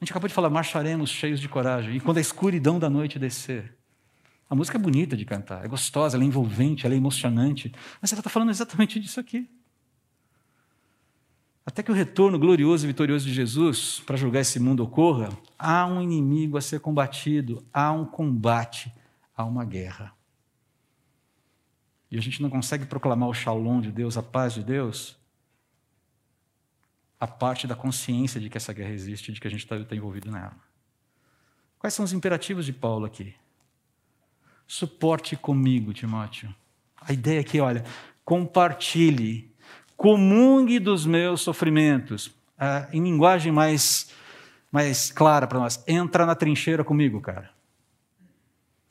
A 0.00 0.04
gente 0.04 0.12
acabou 0.12 0.28
de 0.28 0.34
falar, 0.34 0.50
marcharemos 0.50 1.10
cheios 1.10 1.40
de 1.40 1.48
coragem, 1.48 1.96
e 1.96 2.00
quando 2.00 2.18
a 2.18 2.20
escuridão 2.20 2.78
da 2.78 2.90
noite 2.90 3.18
descer, 3.18 3.76
a 4.48 4.54
música 4.54 4.78
é 4.78 4.80
bonita 4.80 5.16
de 5.16 5.24
cantar, 5.24 5.64
é 5.64 5.68
gostosa, 5.68 6.16
ela 6.16 6.24
é 6.24 6.26
envolvente, 6.26 6.86
ela 6.86 6.94
é 6.94 6.98
emocionante, 6.98 7.72
mas 8.00 8.12
ela 8.12 8.20
está 8.20 8.30
falando 8.30 8.50
exatamente 8.50 9.00
disso 9.00 9.18
aqui. 9.18 9.48
Até 11.66 11.82
que 11.82 11.90
o 11.90 11.94
retorno 11.94 12.38
glorioso 12.38 12.86
e 12.86 12.86
vitorioso 12.86 13.26
de 13.26 13.34
Jesus 13.34 14.00
para 14.06 14.16
julgar 14.16 14.40
esse 14.40 14.60
mundo 14.60 14.84
ocorra, 14.84 15.36
há 15.58 15.84
um 15.84 16.00
inimigo 16.00 16.56
a 16.56 16.60
ser 16.60 16.78
combatido, 16.78 17.66
há 17.72 17.90
um 17.90 18.06
combate, 18.06 18.92
há 19.36 19.44
uma 19.44 19.64
guerra. 19.64 20.14
E 22.08 22.16
a 22.16 22.22
gente 22.22 22.40
não 22.40 22.48
consegue 22.48 22.86
proclamar 22.86 23.28
o 23.28 23.34
shalom 23.34 23.80
de 23.80 23.90
Deus, 23.90 24.16
a 24.16 24.22
paz 24.22 24.54
de 24.54 24.62
Deus, 24.62 25.18
a 27.18 27.26
parte 27.26 27.66
da 27.66 27.74
consciência 27.74 28.40
de 28.40 28.48
que 28.48 28.56
essa 28.56 28.72
guerra 28.72 28.92
existe, 28.92 29.32
de 29.32 29.40
que 29.40 29.48
a 29.48 29.50
gente 29.50 29.64
está 29.64 29.82
tá 29.84 29.96
envolvido 29.96 30.30
nela. 30.30 30.56
Quais 31.80 31.94
são 31.94 32.04
os 32.04 32.12
imperativos 32.12 32.64
de 32.64 32.72
Paulo 32.72 33.04
aqui? 33.04 33.34
Suporte 34.68 35.36
comigo, 35.36 35.92
Timóteo. 35.92 36.54
A 37.00 37.12
ideia 37.12 37.40
aqui, 37.40 37.58
olha, 37.58 37.84
compartilhe 38.24 39.52
comungue 39.96 40.78
dos 40.78 41.06
meus 41.06 41.40
sofrimentos. 41.40 42.30
Ah, 42.58 42.88
em 42.92 43.02
linguagem 43.02 43.50
mais, 43.50 44.10
mais 44.70 45.10
clara 45.10 45.46
para 45.46 45.58
nós, 45.58 45.82
entra 45.86 46.26
na 46.26 46.34
trincheira 46.34 46.84
comigo, 46.84 47.20
cara. 47.20 47.50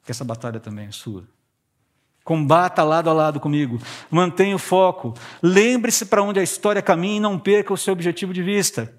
Que 0.04 0.12
essa 0.12 0.24
batalha 0.24 0.60
também 0.60 0.88
é 0.88 0.92
sua. 0.92 1.24
Combata 2.24 2.84
lado 2.84 3.10
a 3.10 3.14
lado 3.14 3.40
comigo. 3.40 3.80
Mantenha 4.10 4.56
o 4.56 4.60
foco. 4.60 5.14
Lembre-se 5.42 6.08
para 6.08 6.24
onde 6.24 6.40
a 6.40 6.44
história 6.44 6.82
caminha 6.82 7.18
e 7.18 7.20
não 7.20 7.38
perca 7.38 7.74
o 7.74 7.78
seu 7.78 7.94
objetivo 7.94 8.34
de 8.34 8.42
vista. 8.42 8.94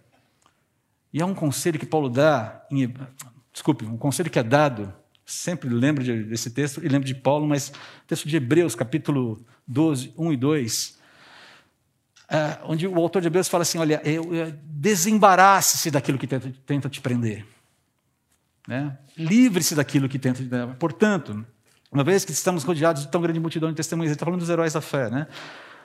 E 1.13 1.21
há 1.21 1.27
um 1.27 1.35
conselho 1.35 1.79
que 1.79 1.87
Paulo 1.87 2.09
dá, 2.09 2.65
em, 2.71 2.93
desculpe, 3.53 3.85
um 3.85 3.97
conselho 3.97 4.31
que 4.31 4.39
é 4.39 4.43
dado, 4.43 4.93
sempre 5.25 5.69
lembro 5.69 6.05
desse 6.05 6.51
texto 6.51 6.85
e 6.85 6.89
lembro 6.89 7.07
de 7.07 7.15
Paulo, 7.15 7.47
mas 7.49 7.73
texto 8.07 8.29
de 8.29 8.37
Hebreus, 8.37 8.75
capítulo 8.75 9.41
12, 9.67 10.13
1 10.17 10.33
e 10.33 10.37
2 10.37 10.96
é, 12.29 12.59
onde 12.65 12.87
o 12.87 12.97
autor 12.97 13.23
de 13.23 13.29
Hebreus 13.29 13.49
fala 13.49 13.63
assim: 13.63 13.79
olha, 13.79 14.01
desembarace-se 14.65 15.91
daquilo 15.91 16.19
que 16.19 16.27
tenta, 16.27 16.53
tenta 16.65 16.89
te 16.89 17.01
prender. 17.01 17.47
Né? 18.67 18.97
Livre-se 19.17 19.75
daquilo 19.75 20.09
que 20.09 20.19
tenta 20.19 20.43
te 20.43 20.49
prender. 20.49 20.75
Portanto, 20.77 21.45
uma 21.91 22.03
vez 22.03 22.25
que 22.25 22.33
estamos 22.33 22.65
rodeados 22.65 23.03
de 23.03 23.09
tão 23.09 23.21
grande 23.21 23.39
multidão 23.39 23.71
de 23.71 23.77
testemunhas, 23.77 24.11
ele 24.11 24.17
está 24.17 24.27
falando 24.27 24.41
dos 24.41 24.51
heróis 24.51 24.73
da 24.73 24.81
fé, 24.81 25.09
né? 25.09 25.29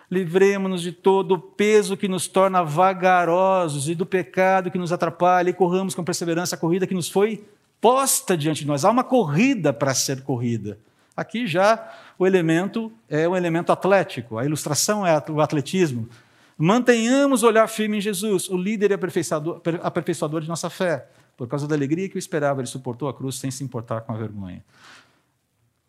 Livremos-nos 0.10 0.82
de 0.82 0.92
todo 0.92 1.36
o 1.36 1.40
peso 1.40 1.96
que 1.96 2.08
nos 2.08 2.28
torna 2.28 2.64
vagarosos 2.64 3.88
e 3.88 3.96
do 3.96 4.06
pecado 4.06 4.70
que 4.70 4.78
nos 4.78 4.92
atrapalha 4.92 5.50
e 5.50 5.54
corramos 5.54 5.96
com 5.96 6.04
perseverança 6.04 6.56
a 6.56 6.58
corrida 6.58 6.86
que 6.86 6.94
nos 6.94 7.08
foi 7.08 7.46
posta 7.80 8.36
diante 8.36 8.62
de 8.62 8.68
nós. 8.68 8.84
Há 8.84 8.92
uma 8.92 9.04
corrida 9.04 9.72
para 9.72 9.94
ser 9.94 10.22
corrida. 10.24 10.78
Aqui 11.16 11.48
já 11.48 11.94
o 12.18 12.28
elemento 12.28 12.92
é 13.10 13.28
um 13.28 13.36
elemento 13.36 13.72
atlético, 13.72 14.38
a 14.38 14.46
ilustração 14.46 15.06
é 15.06 15.24
o 15.30 15.40
atletismo. 15.42 16.10
Mantenhamos 16.62 17.42
o 17.42 17.48
olhar 17.48 17.68
firme 17.68 17.98
em 17.98 18.02
Jesus, 18.02 18.48
o 18.48 18.56
líder 18.56 18.92
e 18.92 18.94
aperfeiçoador, 18.94 19.62
aperfeiçoador 19.82 20.42
de 20.42 20.48
nossa 20.48 20.70
fé. 20.70 21.10
Por 21.36 21.48
causa 21.48 21.68
da 21.68 21.74
alegria 21.74 22.08
que 22.08 22.16
o 22.16 22.20
esperava, 22.20 22.62
ele 22.62 22.68
suportou 22.68 23.10
a 23.10 23.14
cruz 23.16 23.40
sem 23.40 23.50
se 23.50 23.64
importar 23.64 24.02
com 24.02 24.14
a 24.14 24.16
vergonha. 24.16 24.64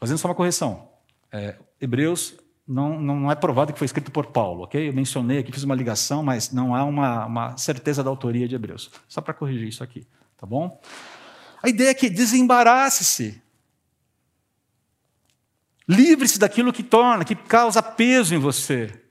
Fazendo 0.00 0.16
só 0.16 0.28
uma 0.28 0.35
correção. 0.35 0.88
É, 1.30 1.56
Hebreus 1.78 2.38
não, 2.66 2.98
não 2.98 3.30
é 3.30 3.35
provado 3.35 3.70
que 3.74 3.78
foi 3.78 3.85
escrito 3.85 4.11
por 4.11 4.28
Paulo, 4.28 4.64
ok? 4.64 4.88
Eu 4.88 4.94
mencionei 4.94 5.40
aqui, 5.40 5.52
fiz 5.52 5.62
uma 5.62 5.74
ligação, 5.74 6.22
mas 6.22 6.50
não 6.50 6.74
há 6.74 6.85
uma, 6.85 7.26
uma 7.26 7.56
certeza 7.58 8.02
da 8.02 8.08
autoria 8.08 8.48
de 8.48 8.54
Hebreus. 8.54 8.90
Só 9.06 9.20
para 9.20 9.35
corrigir 9.35 9.68
isso 9.68 9.85
aqui, 9.85 10.06
tá 10.38 10.46
bom? 10.46 10.80
A 11.62 11.68
ideia 11.68 11.90
é 11.90 11.94
que 11.94 12.08
desembarace-se. 12.08 13.42
Livre-se 15.87 16.38
daquilo 16.38 16.72
que 16.72 16.82
torna, 16.82 17.26
que 17.26 17.35
causa 17.35 17.82
peso 17.82 18.35
em 18.35 18.38
você. 18.38 19.02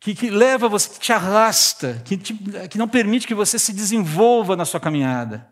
Que, 0.00 0.14
que 0.14 0.30
leva 0.30 0.68
você, 0.68 0.90
que 0.90 1.00
te 1.00 1.12
arrasta, 1.12 2.00
que, 2.04 2.16
te, 2.16 2.34
que 2.68 2.78
não 2.78 2.88
permite 2.88 3.26
que 3.26 3.34
você 3.34 3.58
se 3.58 3.72
desenvolva 3.72 4.54
na 4.54 4.64
sua 4.64 4.78
caminhada. 4.78 5.50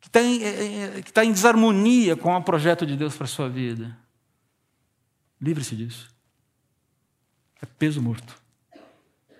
Que 0.00 0.08
está 0.08 0.22
em, 0.22 0.42
é, 0.42 0.98
é, 0.98 1.02
que 1.02 1.12
tá 1.12 1.24
em 1.24 1.32
desarmonia 1.32 2.16
com 2.16 2.34
o 2.34 2.42
projeto 2.42 2.86
de 2.86 2.96
Deus 2.96 3.16
para 3.16 3.24
a 3.24 3.28
sua 3.28 3.48
vida. 3.48 3.98
Livre-se 5.40 5.74
disso. 5.74 6.08
É 7.60 7.66
peso 7.66 8.00
morto. 8.00 8.40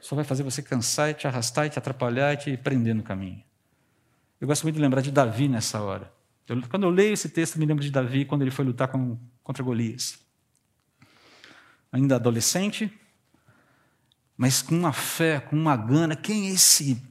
Só 0.00 0.14
vai 0.16 0.24
fazer 0.24 0.42
você 0.42 0.62
cansar 0.62 1.10
e 1.10 1.14
te 1.14 1.26
arrastar 1.26 1.66
e 1.66 1.70
te 1.70 1.78
atrapalhar 1.78 2.32
e 2.34 2.36
te 2.36 2.56
prender 2.56 2.94
no 2.94 3.02
caminho. 3.02 3.42
Eu 4.40 4.46
gosto 4.46 4.64
muito 4.64 4.76
de 4.76 4.82
lembrar 4.82 5.00
de 5.00 5.10
Davi 5.10 5.48
nessa 5.48 5.80
hora. 5.80 6.12
Eu, 6.48 6.60
quando 6.68 6.84
eu 6.84 6.90
leio 6.90 7.12
esse 7.12 7.28
texto, 7.28 7.58
me 7.58 7.66
lembro 7.66 7.82
de 7.82 7.90
Davi 7.90 8.24
quando 8.24 8.42
ele 8.42 8.50
foi 8.50 8.64
lutar 8.64 8.88
com, 8.88 9.18
contra 9.42 9.62
Golias. 9.62 10.18
Ainda 11.92 12.16
adolescente, 12.16 12.92
mas 14.36 14.60
com 14.60 14.74
uma 14.74 14.92
fé, 14.92 15.40
com 15.40 15.56
uma 15.56 15.76
gana. 15.76 16.14
Quem 16.14 16.48
é 16.48 16.52
esse 16.52 17.02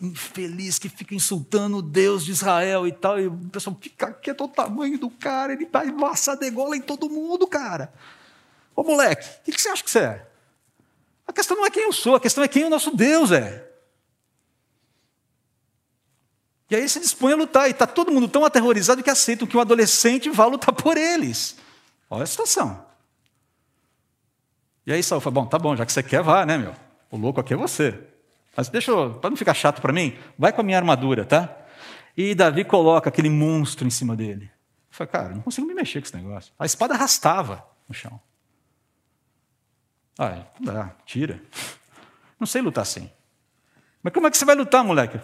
infeliz 0.00 0.78
que 0.78 0.88
fica 0.88 1.14
insultando 1.14 1.78
o 1.78 1.82
Deus 1.82 2.24
de 2.24 2.32
Israel 2.32 2.86
e 2.86 2.92
tal? 2.92 3.18
E 3.18 3.26
o 3.26 3.36
pessoal 3.50 3.76
fica 3.80 4.12
quieto 4.12 4.44
o 4.44 4.48
tamanho 4.48 4.98
do 4.98 5.10
cara, 5.10 5.52
ele 5.52 5.66
vai 5.66 5.90
massa 5.90 6.36
degola 6.36 6.76
em 6.76 6.82
todo 6.82 7.08
mundo, 7.08 7.46
cara. 7.46 7.92
Ô 8.76 8.82
moleque, 8.82 9.26
o 9.40 9.52
que 9.52 9.60
você 9.60 9.68
acha 9.68 9.82
que 9.82 9.90
você 9.90 10.00
é? 10.00 10.30
A 11.26 11.32
questão 11.32 11.56
não 11.56 11.64
é 11.64 11.70
quem 11.70 11.84
eu 11.84 11.92
sou, 11.92 12.16
a 12.16 12.20
questão 12.20 12.42
é 12.42 12.48
quem 12.48 12.64
o 12.64 12.70
nosso 12.70 12.94
Deus 12.94 13.30
é. 13.30 13.68
E 16.68 16.76
aí 16.76 16.88
se 16.88 17.00
dispõe 17.00 17.32
a 17.32 17.36
lutar, 17.36 17.68
e 17.68 17.72
está 17.72 17.86
todo 17.86 18.12
mundo 18.12 18.28
tão 18.28 18.44
aterrorizado 18.44 19.02
que 19.02 19.10
aceitam 19.10 19.46
que 19.46 19.56
um 19.56 19.60
adolescente 19.60 20.30
vá 20.30 20.46
lutar 20.46 20.72
por 20.72 20.96
eles. 20.96 21.56
Olha 22.08 22.22
a 22.22 22.26
situação. 22.26 22.89
E 24.86 24.92
aí 24.92 25.02
Saul 25.02 25.20
fala, 25.20 25.34
bom, 25.34 25.46
tá 25.46 25.58
bom, 25.58 25.76
já 25.76 25.84
que 25.84 25.92
você 25.92 26.02
quer, 26.02 26.22
vá, 26.22 26.44
né, 26.44 26.58
meu? 26.58 26.74
O 27.10 27.16
louco 27.16 27.40
aqui 27.40 27.54
é 27.54 27.56
você. 27.56 27.98
Mas 28.56 28.68
deixa 28.68 28.92
para 29.10 29.30
não 29.30 29.36
ficar 29.36 29.54
chato 29.54 29.80
para 29.80 29.92
mim, 29.92 30.16
vai 30.38 30.52
com 30.52 30.60
a 30.60 30.64
minha 30.64 30.76
armadura, 30.76 31.24
tá? 31.24 31.56
E 32.16 32.34
Davi 32.34 32.64
coloca 32.64 33.08
aquele 33.08 33.30
monstro 33.30 33.86
em 33.86 33.90
cima 33.90 34.16
dele. 34.16 34.50
Falei, 34.90 35.10
cara, 35.10 35.28
não 35.30 35.40
consigo 35.40 35.66
me 35.66 35.74
mexer 35.74 36.00
com 36.00 36.06
esse 36.06 36.16
negócio. 36.16 36.52
A 36.58 36.66
espada 36.66 36.94
arrastava 36.94 37.64
no 37.88 37.94
chão. 37.94 38.20
Ah, 40.18 40.44
não 40.58 40.74
dá, 40.74 40.96
tira. 41.06 41.40
Não 42.38 42.46
sei 42.46 42.60
lutar 42.60 42.82
assim. 42.82 43.10
Mas 44.02 44.12
como 44.12 44.26
é 44.26 44.30
que 44.30 44.36
você 44.36 44.44
vai 44.44 44.54
lutar, 44.54 44.84
moleque? 44.84 45.20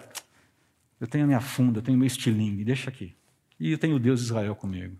Eu 0.99 1.07
tenho 1.07 1.25
a 1.25 1.27
minha 1.27 1.41
funda, 1.41 1.79
eu 1.79 1.83
tenho 1.83 1.97
meu 1.97 2.07
estilingue, 2.07 2.63
deixa 2.63 2.89
aqui. 2.89 3.15
E 3.59 3.71
eu 3.71 3.77
tenho 3.77 3.95
o 3.95 3.99
Deus 3.99 4.19
de 4.19 4.25
Israel 4.25 4.55
comigo. 4.55 4.97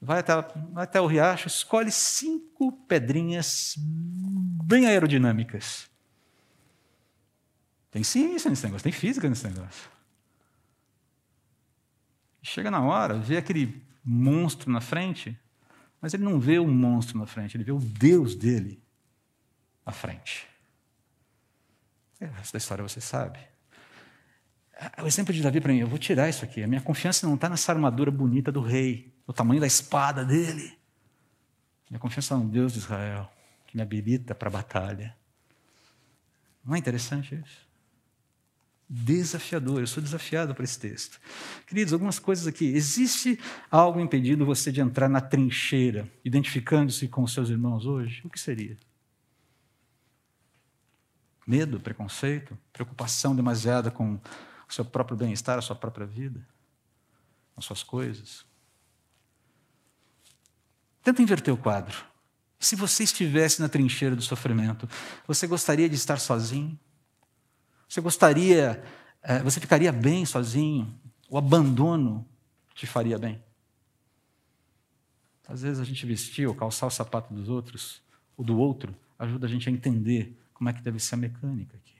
Vai 0.00 0.20
até, 0.20 0.32
vai 0.72 0.84
até 0.84 1.00
o 1.00 1.06
riacho, 1.06 1.48
escolhe 1.48 1.90
cinco 1.90 2.72
pedrinhas 2.72 3.74
bem 3.76 4.86
aerodinâmicas. 4.86 5.90
Tem 7.90 8.04
ciência 8.04 8.48
nesse 8.48 8.64
negócio, 8.64 8.84
tem 8.84 8.92
física 8.92 9.28
nesse 9.28 9.48
negócio. 9.48 9.90
Chega 12.42 12.70
na 12.70 12.80
hora, 12.80 13.18
vê 13.18 13.36
aquele 13.36 13.82
monstro 14.04 14.70
na 14.70 14.80
frente, 14.80 15.38
mas 16.00 16.14
ele 16.14 16.22
não 16.22 16.38
vê 16.38 16.58
o 16.58 16.66
monstro 16.66 17.18
na 17.18 17.26
frente, 17.26 17.56
ele 17.56 17.64
vê 17.64 17.72
o 17.72 17.80
Deus 17.80 18.34
dele 18.34 18.80
à 19.84 19.90
frente. 19.90 20.46
Essa 22.20 22.56
história 22.56 22.82
você 22.82 23.00
sabe. 23.00 23.38
O 25.02 25.06
exemplo 25.06 25.32
de 25.34 25.42
Davi 25.42 25.60
para 25.60 25.72
mim, 25.72 25.80
eu 25.80 25.88
vou 25.88 25.98
tirar 25.98 26.28
isso 26.28 26.44
aqui. 26.44 26.62
A 26.62 26.68
minha 26.68 26.80
confiança 26.80 27.26
não 27.26 27.34
está 27.34 27.48
nessa 27.48 27.72
armadura 27.72 28.10
bonita 28.10 28.52
do 28.52 28.60
rei, 28.60 29.12
no 29.28 29.34
tamanho 29.34 29.60
da 29.60 29.66
espada 29.66 30.24
dele. 30.24 30.76
Minha 31.90 32.00
confiança 32.00 32.34
no 32.34 32.48
Deus 32.48 32.72
de 32.72 32.78
Israel, 32.78 33.30
que 33.66 33.76
me 33.76 33.82
habilita 33.82 34.34
para 34.34 34.48
a 34.48 34.52
batalha. 34.52 35.14
Não 36.64 36.74
é 36.74 36.78
interessante 36.78 37.34
isso? 37.34 37.68
Desafiador, 38.88 39.80
eu 39.80 39.86
sou 39.86 40.02
desafiado 40.02 40.54
por 40.54 40.64
esse 40.64 40.78
texto. 40.78 41.20
Queridos, 41.66 41.92
algumas 41.92 42.18
coisas 42.18 42.46
aqui. 42.46 42.64
Existe 42.64 43.38
algo 43.70 44.00
impedindo 44.00 44.46
você 44.46 44.72
de 44.72 44.80
entrar 44.80 45.10
na 45.10 45.20
trincheira, 45.20 46.10
identificando-se 46.24 47.06
com 47.06 47.22
os 47.22 47.34
seus 47.34 47.50
irmãos 47.50 47.84
hoje? 47.84 48.22
O 48.24 48.30
que 48.30 48.40
seria? 48.40 48.78
Medo, 51.46 51.78
preconceito, 51.78 52.56
preocupação 52.72 53.36
demasiada 53.36 53.90
com 53.90 54.14
o 54.14 54.72
seu 54.72 54.86
próprio 54.86 55.18
bem-estar, 55.18 55.58
a 55.58 55.62
sua 55.62 55.76
própria 55.76 56.06
vida, 56.06 56.46
as 57.54 57.64
suas 57.66 57.82
coisas. 57.82 58.47
Tenta 61.08 61.22
inverter 61.22 61.54
o 61.54 61.56
quadro. 61.56 61.96
Se 62.60 62.76
você 62.76 63.02
estivesse 63.02 63.62
na 63.62 63.68
trincheira 63.70 64.14
do 64.14 64.20
sofrimento, 64.20 64.86
você 65.26 65.46
gostaria 65.46 65.88
de 65.88 65.94
estar 65.94 66.18
sozinho? 66.18 66.78
Você 67.88 67.98
gostaria, 68.02 68.84
é, 69.22 69.42
você 69.42 69.58
ficaria 69.58 69.90
bem 69.90 70.26
sozinho? 70.26 70.94
O 71.30 71.38
abandono 71.38 72.28
te 72.74 72.86
faria 72.86 73.18
bem? 73.18 73.42
Às 75.48 75.62
vezes 75.62 75.80
a 75.80 75.84
gente 75.84 76.04
vestir 76.04 76.46
ou 76.46 76.54
calçar 76.54 76.86
o 76.86 76.90
sapato 76.90 77.32
dos 77.32 77.48
outros, 77.48 78.02
ou 78.36 78.44
do 78.44 78.58
outro, 78.58 78.94
ajuda 79.18 79.46
a 79.46 79.48
gente 79.48 79.66
a 79.66 79.72
entender 79.72 80.38
como 80.52 80.68
é 80.68 80.74
que 80.74 80.82
deve 80.82 81.00
ser 81.00 81.14
a 81.14 81.18
mecânica 81.18 81.74
aqui. 81.74 81.96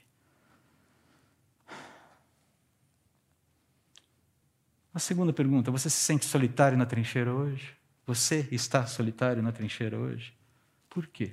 A 4.93 4.99
segunda 4.99 5.33
pergunta: 5.33 5.71
você 5.71 5.89
se 5.89 5.97
sente 5.97 6.27
solitário 6.27 6.77
na 6.77 6.85
trincheira 6.85 7.33
hoje? 7.33 7.78
Você 8.09 8.47
está 8.51 8.87
solitário 8.87 9.43
na 9.43 9.51
trincheira 9.51 9.95
hoje? 9.95 10.33
Por 10.89 11.05
quê? 11.05 11.29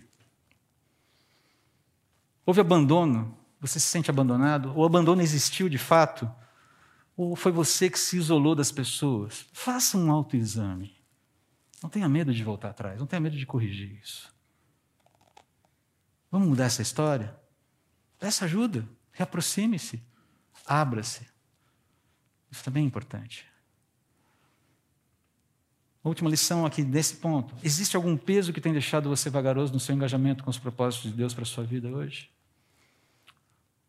Houve 2.45 2.61
abandono? 2.61 3.35
Você 3.59 3.81
se 3.81 3.87
sente 3.87 4.11
abandonado? 4.11 4.77
O 4.77 4.85
abandono 4.85 5.23
existiu 5.23 5.71
de 5.71 5.79
fato? 5.79 6.31
Ou 7.17 7.35
foi 7.35 7.51
você 7.51 7.89
que 7.89 7.99
se 7.99 8.19
isolou 8.19 8.55
das 8.55 8.71
pessoas? 8.71 9.47
Faça 9.55 9.97
um 9.97 10.13
autoexame. 10.13 10.95
Não 11.83 11.89
tenha 11.89 12.11
medo 12.11 12.35
de 12.35 12.45
voltar 12.45 12.69
atrás, 12.69 13.01
não 13.01 13.07
tenha 13.07 13.21
medo 13.21 13.39
de 13.39 13.47
corrigir 13.47 13.99
isso. 13.99 14.31
Vamos 16.31 16.47
mudar 16.47 16.65
essa 16.65 16.83
história? 16.83 17.35
Peça 18.19 18.45
ajuda, 18.45 18.87
reaproxime-se, 19.13 20.07
abra-se. 20.67 21.27
Isso 22.51 22.63
também 22.63 22.85
é 22.85 22.87
importante. 22.87 23.47
Última 26.09 26.31
lição 26.31 26.65
aqui 26.65 26.83
nesse 26.83 27.17
ponto. 27.17 27.53
Existe 27.65 27.97
algum 27.97 28.17
peso 28.17 28.53
que 28.53 28.61
tem 28.61 28.73
deixado 28.73 29.09
você 29.09 29.29
vagaroso 29.29 29.73
no 29.73 29.81
seu 29.81 29.93
engajamento 29.93 30.45
com 30.45 30.51
os 30.51 30.59
propósitos 30.59 31.11
de 31.11 31.17
Deus 31.17 31.35
para 31.35 31.43
a 31.43 31.47
sua 31.47 31.65
vida 31.65 31.89
hoje? 31.89 32.31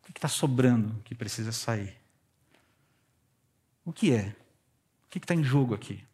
O 0.02 0.12
que 0.12 0.18
está 0.18 0.26
sobrando 0.26 1.00
que 1.04 1.14
precisa 1.14 1.52
sair? 1.52 1.96
O 3.84 3.92
que 3.92 4.12
é? 4.12 4.34
O 5.06 5.10
que 5.10 5.18
está 5.18 5.32
em 5.32 5.44
jogo 5.44 5.74
aqui? 5.74 6.04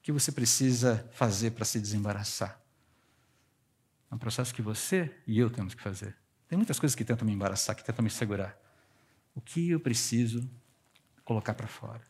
O 0.00 0.02
que 0.02 0.10
você 0.10 0.32
precisa 0.32 1.08
fazer 1.12 1.52
para 1.52 1.64
se 1.64 1.78
desembaraçar? 1.78 2.60
É 4.10 4.14
um 4.16 4.18
processo 4.18 4.52
que 4.52 4.62
você 4.62 5.14
e 5.28 5.38
eu 5.38 5.48
temos 5.48 5.74
que 5.74 5.82
fazer. 5.82 6.16
Tem 6.48 6.56
muitas 6.56 6.80
coisas 6.80 6.96
que 6.96 7.04
tentam 7.04 7.24
me 7.24 7.32
embaraçar, 7.32 7.76
que 7.76 7.84
tentam 7.84 8.02
me 8.02 8.10
segurar. 8.10 8.58
O 9.32 9.40
que 9.40 9.70
eu 9.70 9.78
preciso 9.78 10.50
colocar 11.24 11.54
para 11.54 11.68
fora? 11.68 12.02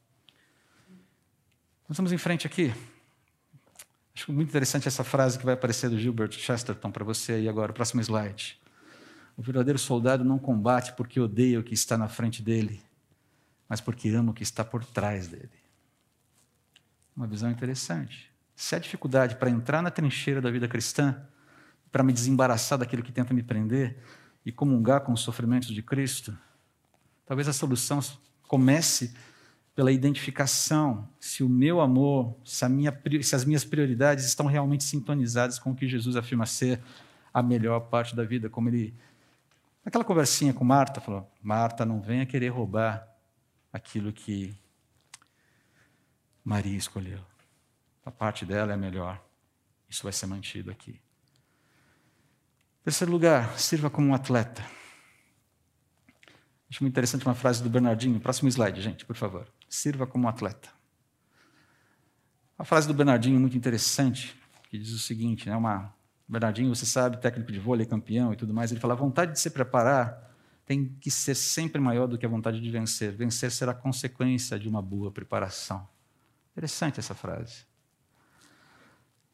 Nós 1.87 1.91
estamos 1.91 2.13
em 2.13 2.19
frente 2.19 2.47
aqui. 2.47 2.73
Acho 4.23 4.33
muito 4.33 4.51
interessante 4.51 4.87
essa 4.87 5.03
frase 5.03 5.37
que 5.37 5.45
vai 5.45 5.55
aparecer 5.55 5.91
do 5.91 5.99
Gilbert 5.99 6.31
Chesterton 6.31 6.93
para 6.93 7.05
você 7.05 7.33
aí 7.33 7.49
agora, 7.49 7.73
próximo 7.73 8.01
slide. 8.01 8.57
O 9.37 9.43
verdadeiro 9.43 9.81
soldado 9.81 10.23
não 10.23 10.39
combate 10.39 10.93
porque 10.93 11.19
odeia 11.19 11.59
o 11.59 11.63
que 11.65 11.75
está 11.75 11.99
na 11.99 12.07
frente 12.07 12.41
dele, 12.41 12.81
mas 13.69 13.81
porque 13.81 14.09
ama 14.11 14.31
o 14.31 14.33
que 14.33 14.45
está 14.45 14.65
por 14.65 14.85
trás 14.85 15.27
dele. 15.27 15.51
Uma 17.17 17.27
visão 17.27 17.51
interessante. 17.51 18.31
Se 18.55 18.77
há 18.77 18.79
dificuldade 18.79 19.35
para 19.35 19.51
entrar 19.51 19.83
na 19.83 19.91
trincheira 19.91 20.41
da 20.41 20.53
vida 20.53 20.69
cristã, 20.69 21.21
para 21.91 22.05
me 22.05 22.13
desembaraçar 22.13 22.79
daquilo 22.79 23.03
que 23.03 23.11
tenta 23.11 23.35
me 23.35 23.43
prender 23.43 23.99
e 24.47 24.53
comungar 24.53 25.01
com 25.01 25.13
os 25.13 25.21
sofrimentos 25.21 25.71
de 25.71 25.83
Cristo, 25.83 26.33
talvez 27.27 27.49
a 27.49 27.53
solução 27.53 27.99
comece 28.47 29.17
pela 29.75 29.91
identificação 29.91 31.09
se 31.19 31.43
o 31.43 31.49
meu 31.49 31.81
amor, 31.81 32.37
se, 32.45 32.69
minha, 32.69 32.97
se, 33.23 33.35
as 33.35 33.45
minhas 33.45 33.65
prioridades 33.65 34.25
estão 34.25 34.47
realmente 34.47 34.85
sintonizadas 34.85 35.59
com 35.59 35.71
o 35.71 35.75
que 35.75 35.89
Jesus 35.89 36.17
afirma 36.17 36.45
ser 36.45 36.81
a 37.33 37.43
melhor 37.43 37.81
parte 37.81 38.15
da 38.15 38.25
vida, 38.25 38.51
como 38.51 38.69
ele. 38.69 38.95
Naquela 39.85 40.05
conversinha 40.05 40.53
com 40.53 40.65
Marta, 40.65 41.01
falou: 41.01 41.31
Marta, 41.43 41.85
não 41.85 42.01
venha 42.01 42.27
querer 42.27 42.49
roubar 42.49 43.09
aquilo 43.73 44.13
que 44.13 44.55
Maria 46.45 46.77
escolheu. 46.77 47.21
A 48.05 48.11
parte 48.11 48.45
dela 48.45 48.73
é 48.73 48.77
melhor. 48.77 49.21
Isso 49.89 50.03
vai 50.03 50.13
ser 50.13 50.27
mantido 50.27 50.71
aqui. 50.71 51.01
Terceiro 52.85 53.13
lugar, 53.13 53.59
sirva 53.59 53.89
como 53.89 54.09
um 54.09 54.15
atleta. 54.15 54.63
Acho 56.69 56.83
muito 56.83 56.93
interessante 56.93 57.25
uma 57.25 57.35
frase 57.35 57.63
do 57.63 57.71
Bernardinho. 57.71 58.19
Próximo 58.19 58.49
slide, 58.49 58.81
gente, 58.81 59.05
por 59.05 59.15
favor. 59.15 59.47
Sirva 59.75 60.07
como 60.07 60.29
atleta. 60.29 60.69
A 62.59 62.63
frase 62.63 62.87
do 62.87 62.93
Bernardinho 62.93 63.37
é 63.37 63.39
muito 63.39 63.57
interessante, 63.57 64.39
que 64.69 64.77
diz 64.77 64.93
o 64.93 64.99
seguinte, 64.99 65.49
né? 65.49 65.57
Uma 65.57 65.95
Bernardinho, 66.29 66.75
você 66.75 66.85
sabe, 66.85 67.17
técnico 67.17 67.51
de 67.51 67.59
vôlei, 67.59 67.87
campeão 67.87 68.35
e 68.35 68.37
tudo 68.37 68.53
mais, 68.53 68.71
ele 68.71 68.81
fala: 68.81 68.93
a 68.93 68.97
vontade 68.97 69.33
de 69.33 69.41
se 69.41 69.49
preparar 69.49 70.31
tem 70.67 70.95
que 71.01 71.11
ser 71.11 71.35
sempre 71.35 71.81
maior 71.81 72.07
do 72.07 72.19
que 72.19 72.27
a 72.27 72.29
vontade 72.29 72.61
de 72.61 72.71
vencer. 72.71 73.13
Vencer 73.13 73.51
será 73.51 73.73
consequência 73.73 74.59
de 74.59 74.69
uma 74.69 74.83
boa 74.83 75.11
preparação. 75.11 75.89
Interessante 76.53 77.01
essa 77.01 77.15
frase. 77.15 77.65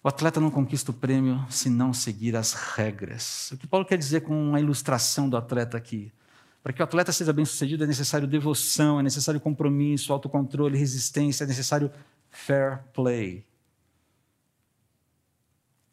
O 0.05 0.07
atleta 0.07 0.39
não 0.39 0.53
conquista 0.53 0.93
o 0.93 0.95
prêmio 0.95 1.45
se 1.51 1.69
não 1.69 1.93
seguir 1.93 2.37
as 2.37 2.53
regras. 2.53 3.51
O 3.51 3.57
que 3.57 3.67
Paulo 3.67 3.85
quer 3.85 3.99
dizer 3.99 4.21
com 4.21 4.55
a 4.55 4.61
ilustração 4.61 5.29
do 5.29 5.37
atleta 5.37 5.77
aqui? 5.77 6.13
Para 6.63 6.73
que 6.73 6.83
o 6.83 6.85
atleta 6.85 7.13
seja 7.13 7.33
bem 7.33 7.45
sucedido 7.45 7.85
é 7.85 7.87
necessário 7.87 8.27
devoção, 8.27 9.01
é 9.01 9.03
necessário 9.03 9.41
compromisso, 9.41 10.13
autocontrole, 10.13 10.77
resistência, 10.77 11.45
é 11.45 11.47
necessário 11.47 11.91
fair 12.31 12.83
play. 12.93 13.47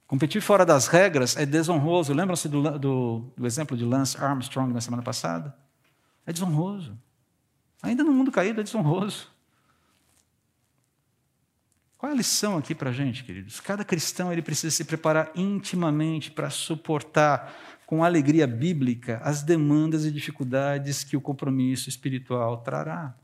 Competir 0.07 0.41
fora 0.41 0.65
das 0.65 0.87
regras 0.87 1.35
é 1.35 1.45
desonroso. 1.45 2.13
Lembram-se 2.13 2.47
do, 2.47 2.77
do, 2.77 3.33
do, 3.35 3.45
exemplo 3.45 3.75
de 3.75 3.83
Lance 3.83 4.17
Armstrong 4.17 4.71
na 4.71 4.81
semana 4.81 5.01
passada? 5.01 5.55
É 6.25 6.31
desonroso. 6.31 6.97
Ainda 7.81 8.03
no 8.03 8.11
mundo 8.11 8.31
caído 8.31 8.61
é 8.61 8.63
desonroso. 8.63 9.29
Qual 11.97 12.11
é 12.11 12.13
a 12.13 12.17
lição 12.17 12.57
aqui 12.57 12.75
para 12.75 12.91
a 12.91 12.93
gente, 12.93 13.23
queridos? 13.23 13.59
Cada 13.59 13.83
cristão 13.83 14.31
ele 14.31 14.41
precisa 14.41 14.75
se 14.75 14.83
preparar 14.83 15.31
intimamente 15.35 16.29
para 16.29 16.51
suportar 16.51 17.51
com 17.85 18.03
alegria 18.03 18.47
bíblica 18.47 19.19
as 19.23 19.43
demandas 19.43 20.05
e 20.05 20.11
dificuldades 20.11 21.03
que 21.03 21.15
o 21.15 21.21
compromisso 21.21 21.89
espiritual 21.89 22.57
trará. 22.57 23.15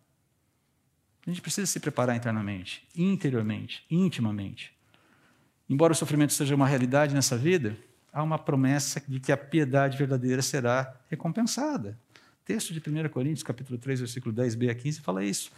A 1.26 1.30
gente 1.30 1.42
precisa 1.42 1.68
se 1.68 1.80
preparar 1.80 2.16
internamente, 2.16 2.88
interiormente, 2.96 3.86
intimamente. 3.90 4.74
Embora 5.70 5.94
o 5.94 5.96
sofrimento 5.96 6.34
seja 6.34 6.56
uma 6.56 6.68
realidade 6.68 7.14
nessa 7.14 7.38
vida, 7.38 7.78
há 8.12 8.22
uma 8.22 8.38
promessa 8.38 9.02
de 9.08 9.20
que 9.20 9.32
a 9.32 9.38
piedade 9.38 9.98
verdadeira 9.98 10.42
será 10.42 10.94
recompensada. 11.10 11.98
O 12.42 12.46
texto 12.46 12.74
de 12.74 12.80
1 12.80 13.10
Coríntios, 13.10 13.44
capítulo 13.44 13.78
3, 13.78 14.00
versículo 14.00 14.36
10b 14.36 14.70
a 14.70 14.76
15, 14.76 15.02
fala 15.02 15.24
isso. 15.24 15.52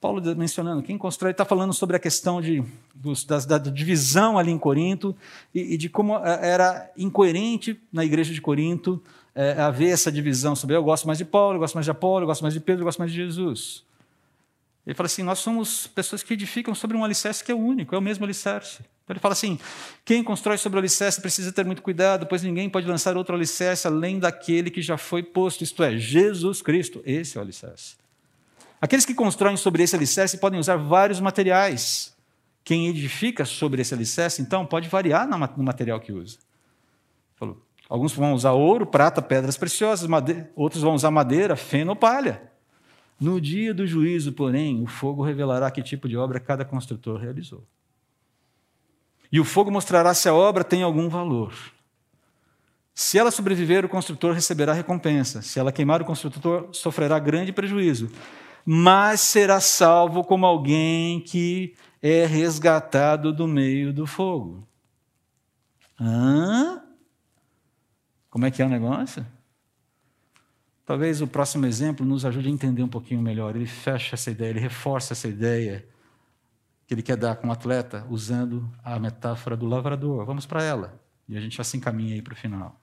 Paulo 0.00 0.22
mencionando, 0.36 0.82
quem 0.82 0.98
constrói, 0.98 1.32
está 1.32 1.44
falando 1.44 1.72
sobre 1.72 1.96
a 1.96 1.98
questão 1.98 2.40
de, 2.40 2.62
dos, 2.94 3.24
da, 3.24 3.38
da, 3.38 3.58
divisão 3.58 4.38
ali 4.38 4.50
em 4.50 4.58
Corinto 4.58 5.16
e, 5.54 5.74
e, 5.74 5.76
de 5.76 5.88
como 5.88 6.16
é, 6.16 6.48
era 6.48 6.90
incoerente 6.96 7.80
na 7.92 8.04
igreja 8.04 8.32
de 8.32 8.40
Corinto 8.40 9.02
é, 9.34 9.52
haver 9.52 9.90
essa 9.90 10.10
divisão 10.10 10.54
sobre 10.56 10.76
eu 10.76 10.82
gosto 10.82 11.06
mais 11.06 11.18
de 11.18 11.24
Paulo, 11.24 11.56
eu 11.56 11.60
gosto 11.60 11.74
mais 11.74 11.84
de 11.84 11.90
Apolo, 11.90 12.24
eu 12.24 12.26
gosto 12.26 12.42
mais 12.42 12.54
de 12.54 12.60
Pedro, 12.60 12.82
eu 12.82 12.84
gosto 12.86 12.98
mais 12.98 13.10
de 13.10 13.16
Jesus. 13.16 13.84
Ele 14.86 14.94
fala 14.94 15.06
assim: 15.06 15.22
nós 15.22 15.40
somos 15.40 15.86
pessoas 15.86 16.22
que 16.22 16.32
edificam 16.32 16.74
sobre 16.74 16.96
um 16.96 17.04
alicerce 17.04 17.42
que 17.42 17.50
é 17.50 17.54
único, 17.54 17.94
é 17.94 17.98
o 17.98 18.02
mesmo 18.02 18.24
alicerce. 18.24 18.78
Então 19.04 19.12
ele 19.12 19.20
fala 19.20 19.32
assim: 19.32 19.58
quem 20.04 20.22
constrói 20.22 20.56
sobre 20.56 20.78
o 20.78 20.80
alicerce 20.80 21.20
precisa 21.20 21.52
ter 21.52 21.64
muito 21.64 21.82
cuidado, 21.82 22.26
pois 22.26 22.42
ninguém 22.42 22.70
pode 22.70 22.86
lançar 22.86 23.16
outro 23.16 23.34
alicerce 23.34 23.86
além 23.86 24.18
daquele 24.18 24.70
que 24.70 24.80
já 24.80 24.96
foi 24.96 25.22
posto, 25.22 25.64
isto 25.64 25.82
é, 25.82 25.96
Jesus 25.98 26.62
Cristo. 26.62 27.02
Esse 27.04 27.36
é 27.36 27.40
o 27.40 27.42
alicerce. 27.42 28.05
Aqueles 28.80 29.06
que 29.06 29.14
constroem 29.14 29.56
sobre 29.56 29.82
esse 29.82 29.96
alicerce 29.96 30.38
podem 30.38 30.60
usar 30.60 30.76
vários 30.76 31.20
materiais. 31.20 32.14
Quem 32.62 32.88
edifica 32.88 33.44
sobre 33.44 33.80
esse 33.80 33.94
alicerce, 33.94 34.42
então, 34.42 34.66
pode 34.66 34.88
variar 34.88 35.26
no 35.26 35.62
material 35.62 36.00
que 36.00 36.12
usa. 36.12 36.38
Alguns 37.88 38.12
vão 38.12 38.34
usar 38.34 38.52
ouro, 38.52 38.84
prata, 38.84 39.22
pedras 39.22 39.56
preciosas, 39.56 40.08
madeira, 40.08 40.50
outros 40.56 40.82
vão 40.82 40.94
usar 40.94 41.10
madeira, 41.10 41.54
feno 41.54 41.90
ou 41.90 41.96
palha. 41.96 42.42
No 43.18 43.40
dia 43.40 43.72
do 43.72 43.86
juízo, 43.86 44.32
porém, 44.32 44.82
o 44.82 44.86
fogo 44.86 45.22
revelará 45.22 45.70
que 45.70 45.80
tipo 45.82 46.08
de 46.08 46.16
obra 46.16 46.40
cada 46.40 46.64
construtor 46.64 47.18
realizou. 47.18 47.64
E 49.30 49.40
o 49.40 49.44
fogo 49.44 49.70
mostrará 49.70 50.12
se 50.12 50.28
a 50.28 50.34
obra 50.34 50.64
tem 50.64 50.82
algum 50.82 51.08
valor. 51.08 51.54
Se 52.92 53.18
ela 53.18 53.30
sobreviver, 53.30 53.84
o 53.84 53.88
construtor 53.88 54.34
receberá 54.34 54.72
recompensa. 54.72 55.40
Se 55.40 55.58
ela 55.58 55.70
queimar, 55.70 56.02
o 56.02 56.04
construtor 56.04 56.68
sofrerá 56.72 57.18
grande 57.18 57.52
prejuízo 57.52 58.10
mas 58.68 59.20
será 59.20 59.60
salvo 59.60 60.24
como 60.24 60.44
alguém 60.44 61.20
que 61.20 61.76
é 62.02 62.26
resgatado 62.26 63.32
do 63.32 63.46
meio 63.46 63.92
do 63.92 64.08
fogo. 64.08 64.66
Hã? 66.00 66.82
Como 68.28 68.44
é 68.44 68.50
que 68.50 68.60
é 68.60 68.66
o 68.66 68.68
negócio? 68.68 69.24
Talvez 70.84 71.22
o 71.22 71.28
próximo 71.28 71.64
exemplo 71.64 72.04
nos 72.04 72.24
ajude 72.24 72.48
a 72.48 72.50
entender 72.50 72.82
um 72.82 72.88
pouquinho 72.88 73.22
melhor. 73.22 73.54
Ele 73.54 73.66
fecha 73.66 74.16
essa 74.16 74.32
ideia, 74.32 74.50
ele 74.50 74.60
reforça 74.60 75.14
essa 75.14 75.28
ideia 75.28 75.88
que 76.86 76.94
ele 76.94 77.02
quer 77.02 77.16
dar 77.16 77.36
com 77.36 77.48
o 77.48 77.52
atleta, 77.52 78.04
usando 78.10 78.68
a 78.82 78.98
metáfora 78.98 79.56
do 79.56 79.66
lavrador. 79.66 80.24
Vamos 80.24 80.44
para 80.44 80.62
ela. 80.62 81.00
E 81.28 81.36
a 81.36 81.40
gente 81.40 81.56
já 81.56 81.64
se 81.64 81.76
encaminha 81.76 82.14
aí 82.14 82.22
para 82.22 82.34
o 82.34 82.36
final. 82.36 82.80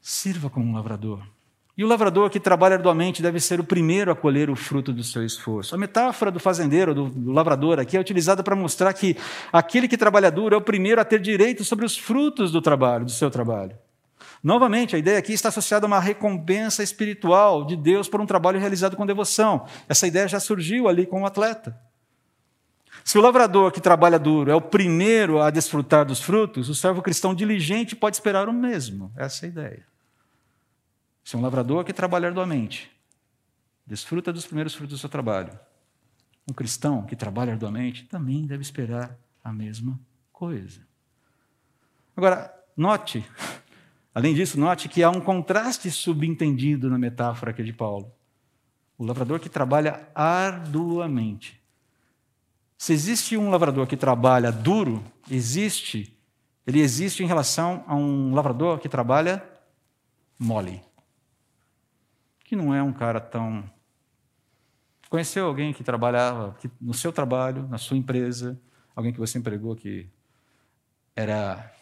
Sirva 0.00 0.48
como 0.48 0.66
um 0.66 0.74
lavrador. 0.74 1.24
E 1.82 1.84
o 1.84 1.88
lavrador 1.88 2.30
que 2.30 2.38
trabalha 2.38 2.76
arduamente 2.76 3.20
deve 3.20 3.40
ser 3.40 3.58
o 3.58 3.64
primeiro 3.64 4.12
a 4.12 4.14
colher 4.14 4.48
o 4.48 4.54
fruto 4.54 4.92
do 4.92 5.02
seu 5.02 5.26
esforço. 5.26 5.74
A 5.74 5.78
metáfora 5.78 6.30
do 6.30 6.38
fazendeiro, 6.38 6.94
do, 6.94 7.08
do 7.08 7.32
lavrador 7.32 7.80
aqui, 7.80 7.96
é 7.96 8.00
utilizada 8.00 8.40
para 8.40 8.54
mostrar 8.54 8.92
que 8.92 9.16
aquele 9.52 9.88
que 9.88 9.96
trabalha 9.96 10.30
duro 10.30 10.54
é 10.54 10.56
o 10.56 10.60
primeiro 10.60 11.00
a 11.00 11.04
ter 11.04 11.18
direito 11.18 11.64
sobre 11.64 11.84
os 11.84 11.98
frutos 11.98 12.52
do 12.52 12.62
trabalho, 12.62 13.04
do 13.04 13.10
seu 13.10 13.28
trabalho. 13.32 13.76
Novamente, 14.44 14.94
a 14.94 14.98
ideia 15.00 15.18
aqui 15.18 15.32
está 15.32 15.48
associada 15.48 15.84
a 15.84 15.88
uma 15.88 15.98
recompensa 15.98 16.84
espiritual 16.84 17.66
de 17.66 17.74
Deus 17.74 18.08
por 18.08 18.20
um 18.20 18.26
trabalho 18.26 18.60
realizado 18.60 18.96
com 18.96 19.04
devoção. 19.04 19.66
Essa 19.88 20.06
ideia 20.06 20.28
já 20.28 20.38
surgiu 20.38 20.86
ali 20.86 21.04
com 21.04 21.22
o 21.22 21.26
atleta. 21.26 21.76
Se 23.02 23.18
o 23.18 23.20
lavrador 23.20 23.72
que 23.72 23.80
trabalha 23.80 24.20
duro 24.20 24.52
é 24.52 24.54
o 24.54 24.60
primeiro 24.60 25.40
a 25.40 25.50
desfrutar 25.50 26.06
dos 26.06 26.20
frutos, 26.20 26.68
o 26.68 26.76
servo 26.76 27.02
cristão 27.02 27.34
diligente 27.34 27.96
pode 27.96 28.14
esperar 28.14 28.48
o 28.48 28.52
mesmo. 28.52 29.10
Essa 29.16 29.46
é 29.46 29.48
a 29.48 29.50
ideia. 29.50 29.91
Se 31.24 31.36
é 31.36 31.38
um 31.38 31.42
lavrador 31.42 31.84
que 31.84 31.92
trabalha 31.92 32.28
arduamente, 32.28 32.90
desfruta 33.86 34.32
dos 34.32 34.44
primeiros 34.44 34.74
frutos 34.74 34.96
do 34.96 35.00
seu 35.00 35.08
trabalho. 35.08 35.58
Um 36.48 36.52
cristão 36.52 37.04
que 37.04 37.14
trabalha 37.14 37.52
arduamente 37.52 38.04
também 38.04 38.44
deve 38.44 38.62
esperar 38.62 39.16
a 39.42 39.52
mesma 39.52 39.98
coisa. 40.32 40.80
Agora, 42.16 42.52
note, 42.76 43.24
além 44.14 44.34
disso, 44.34 44.58
note 44.58 44.88
que 44.88 45.02
há 45.02 45.10
um 45.10 45.20
contraste 45.20 45.90
subentendido 45.90 46.90
na 46.90 46.98
metáfora 46.98 47.52
aqui 47.52 47.62
de 47.62 47.72
Paulo. 47.72 48.12
O 48.98 49.04
lavrador 49.04 49.38
que 49.38 49.48
trabalha 49.48 50.08
arduamente. 50.14 51.60
Se 52.76 52.92
existe 52.92 53.36
um 53.36 53.48
lavrador 53.48 53.86
que 53.86 53.96
trabalha 53.96 54.50
duro, 54.50 55.04
existe, 55.30 56.16
ele 56.66 56.80
existe 56.80 57.22
em 57.22 57.26
relação 57.26 57.84
a 57.86 57.94
um 57.94 58.34
lavrador 58.34 58.80
que 58.80 58.88
trabalha 58.88 59.42
mole 60.36 60.82
que 62.52 62.56
não 62.56 62.74
é 62.74 62.82
um 62.82 62.92
cara 62.92 63.18
tão. 63.18 63.64
Conheceu 65.08 65.46
alguém 65.46 65.72
que 65.72 65.82
trabalhava 65.82 66.52
que, 66.60 66.70
no 66.78 66.92
seu 66.92 67.10
trabalho, 67.10 67.66
na 67.66 67.78
sua 67.78 67.96
empresa, 67.96 68.60
alguém 68.94 69.10
que 69.10 69.18
você 69.18 69.38
empregou 69.38 69.74
que 69.74 70.06
era 71.16 71.74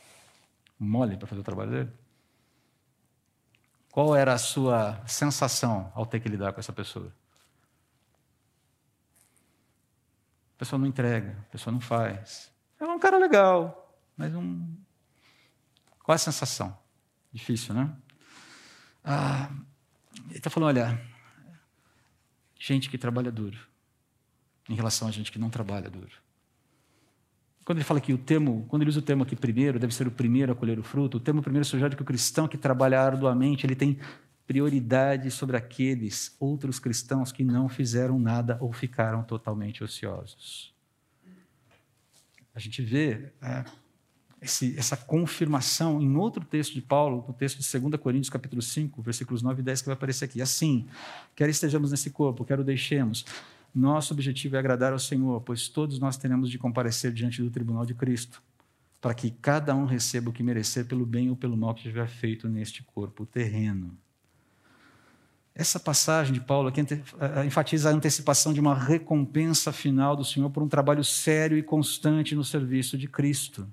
mole 0.79 1.17
para 1.17 1.27
fazer 1.27 1.41
o 1.41 1.45
trabalho 1.45 1.73
dele? 1.73 1.93
Qual 3.91 4.15
era 4.15 4.33
a 4.33 4.39
sua 4.39 5.05
sensação 5.09 5.91
ao 5.93 6.07
ter 6.07 6.21
que 6.21 6.29
lidar 6.29 6.53
com 6.53 6.61
essa 6.61 6.73
pessoa? 6.73 7.13
A 10.55 10.59
pessoa 10.59 10.79
não 10.79 10.87
entrega, 10.87 11.37
a 11.49 11.51
pessoa 11.51 11.73
não 11.73 11.81
faz. 11.81 12.53
É 12.79 12.85
um 12.85 13.01
cara 13.01 13.19
legal, 13.19 13.93
mas 14.17 14.33
um. 14.37 14.73
Qual 16.05 16.15
é 16.15 16.15
a 16.15 16.19
sensação? 16.19 16.79
Difícil, 17.33 17.75
né? 17.75 17.93
Ah, 19.03 19.51
ele 20.31 20.39
está 20.39 20.49
falando, 20.49 20.69
olha, 20.69 21.01
gente 22.59 22.89
que 22.89 22.97
trabalha 22.97 23.31
duro, 23.31 23.59
em 24.69 24.75
relação 24.75 25.09
a 25.09 25.11
gente 25.11 25.31
que 25.31 25.39
não 25.39 25.51
trabalha 25.51 25.91
duro. 25.91 26.13
Quando 27.65 27.79
ele 27.79 27.85
fala 27.85 28.01
que 28.01 28.13
o 28.13 28.19
termo, 28.19 28.65
quando 28.69 28.83
ele 28.83 28.91
usa 28.91 29.01
o 29.01 29.03
termo 29.03 29.23
aqui 29.23 29.37
primeiro, 29.37 29.79
deve 29.79 29.95
ser 29.95 30.07
o 30.07 30.11
primeiro 30.11 30.53
a 30.53 30.55
colher 30.55 30.79
o 30.79 30.83
fruto, 30.83 31.19
o 31.19 31.21
termo 31.21 31.43
primeiro 31.43 31.65
sugere 31.65 31.95
que 31.95 32.03
o 32.03 32.05
cristão 32.05 32.49
que 32.49 32.57
trabalha 32.57 33.01
arduamente, 33.01 33.67
ele 33.67 33.75
tem 33.75 33.99
prioridade 34.47 35.31
sobre 35.31 35.57
aqueles 35.57 36.35
outros 36.41 36.81
cristãos 36.81 37.31
que 37.31 37.45
não 37.45 37.69
fizeram 37.69 38.19
nada 38.19 38.57
ou 38.61 38.73
ficaram 38.73 39.23
totalmente 39.23 39.85
ociosos. 39.85 40.75
A 42.55 42.59
gente 42.59 42.83
vê 42.83 43.33
é, 43.41 43.65
esse, 44.41 44.75
essa 44.79 44.97
confirmação 44.97 46.01
em 46.01 46.17
outro 46.17 46.45
texto 46.45 46.73
de 46.75 46.81
Paulo, 46.81 47.25
no 47.29 47.35
texto 47.35 47.59
de 47.59 47.79
2 47.79 48.01
Coríntios, 48.01 48.31
capítulo 48.31 48.63
5, 48.63 49.03
versículos 49.03 49.43
9 49.43 49.61
e 49.61 49.65
10, 49.65 49.83
que 49.83 49.87
vai 49.87 49.95
aparecer 49.95 50.25
aqui. 50.25 50.41
Assim, 50.41 50.87
quer 51.37 51.49
estejamos 51.49 51.91
nesse 51.91 52.11
corpo, 52.11 52.45
quer 52.45 52.59
o 52.59 52.65
deixemos, 52.65 53.25
nosso 53.75 54.13
objetivo 54.13 54.57
é 54.57 54.59
agradar 54.59 54.93
ao 54.93 54.99
Senhor, 54.99 55.41
pois 55.43 55.69
todos 55.69 55.99
nós 55.99 56.17
teremos 56.17 56.51
de 56.51 56.59
comparecer 56.59 57.13
diante 57.13 57.43
do 57.43 57.51
tribunal 57.51 57.87
de 57.87 57.95
Cristo, 57.95 58.43
para 59.01 59.15
que 59.15 59.31
cada 59.31 59.75
um 59.75 59.85
receba 59.85 60.31
o 60.31 60.33
que 60.33 60.43
merecer 60.43 60.87
pelo 60.87 61.07
bem 61.07 61.31
ou 61.31 61.37
pelo 61.37 61.57
mal 61.57 61.75
que 61.75 61.83
tiver 61.83 62.09
feito 62.09 62.49
neste 62.49 62.83
corpo 62.83 63.25
terreno. 63.25 63.97
Essa 65.55 65.79
passagem 65.79 66.33
de 66.33 66.41
Paulo 66.41 66.69
aqui 66.69 66.81
enfatiza 67.47 67.91
a 67.91 67.93
antecipação 67.93 68.53
de 68.53 68.61
uma 68.61 68.75
recompensa 68.75 69.73
final 69.73 70.17
do 70.17 70.25
Senhor 70.25 70.49
por 70.51 70.63
um 70.63 70.69
trabalho 70.69 71.05
sério 71.05 71.59
e 71.59 71.63
constante 71.63 72.35
no 72.35 72.45
serviço 72.45 72.97
de 72.97 73.09
Cristo. 73.09 73.69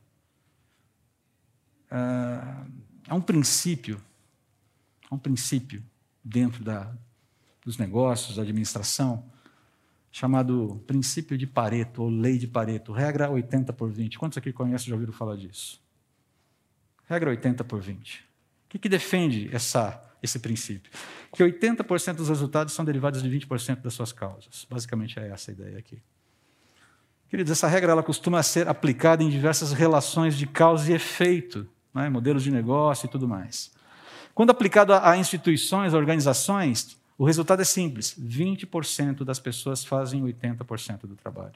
Há 1.89 2.65
é 3.07 3.13
um 3.13 3.21
princípio, 3.21 4.01
há 5.09 5.15
um 5.15 5.17
princípio 5.17 5.83
dentro 6.23 6.63
da, 6.63 6.93
dos 7.63 7.77
negócios, 7.77 8.35
da 8.35 8.41
administração, 8.41 9.23
chamado 10.11 10.83
princípio 10.85 11.37
de 11.37 11.47
Pareto, 11.47 12.03
ou 12.03 12.09
lei 12.09 12.37
de 12.37 12.47
Pareto, 12.47 12.91
regra 12.91 13.29
80 13.29 13.71
por 13.73 13.89
20. 13.89 14.17
Quantos 14.17 14.37
aqui 14.37 14.51
conhecem 14.51 14.87
já 14.87 14.95
ouviram 14.95 15.13
falar 15.13 15.37
disso? 15.37 15.81
Regra 17.07 17.29
80 17.29 17.63
por 17.63 17.79
20. 17.79 18.19
O 18.19 18.69
que, 18.69 18.79
que 18.79 18.89
defende 18.89 19.49
essa, 19.53 20.01
esse 20.21 20.39
princípio? 20.39 20.91
Que 21.31 21.43
80% 21.43 22.15
dos 22.15 22.27
resultados 22.27 22.73
são 22.73 22.83
derivados 22.83 23.23
de 23.23 23.29
20% 23.29 23.81
das 23.81 23.93
suas 23.93 24.11
causas. 24.11 24.67
Basicamente 24.69 25.17
é 25.17 25.29
essa 25.29 25.51
a 25.51 25.53
ideia 25.53 25.77
aqui. 25.77 26.01
Queridos, 27.29 27.51
essa 27.51 27.67
regra 27.67 27.91
ela 27.91 28.03
costuma 28.03 28.41
ser 28.43 28.67
aplicada 28.67 29.23
em 29.23 29.29
diversas 29.29 29.71
relações 29.71 30.37
de 30.37 30.47
causa 30.47 30.91
e 30.91 30.95
efeito, 30.95 31.67
né? 31.97 32.09
modelos 32.09 32.43
de 32.43 32.51
negócio 32.51 33.07
e 33.07 33.09
tudo 33.09 33.27
mais. 33.27 33.71
Quando 34.33 34.51
aplicado 34.51 34.93
a 34.93 35.17
instituições, 35.17 35.93
a 35.93 35.97
organizações, 35.97 36.97
o 37.17 37.25
resultado 37.25 37.61
é 37.61 37.65
simples: 37.65 38.15
20% 38.19 39.23
das 39.23 39.39
pessoas 39.39 39.83
fazem 39.83 40.23
80% 40.23 41.01
do 41.01 41.15
trabalho. 41.15 41.55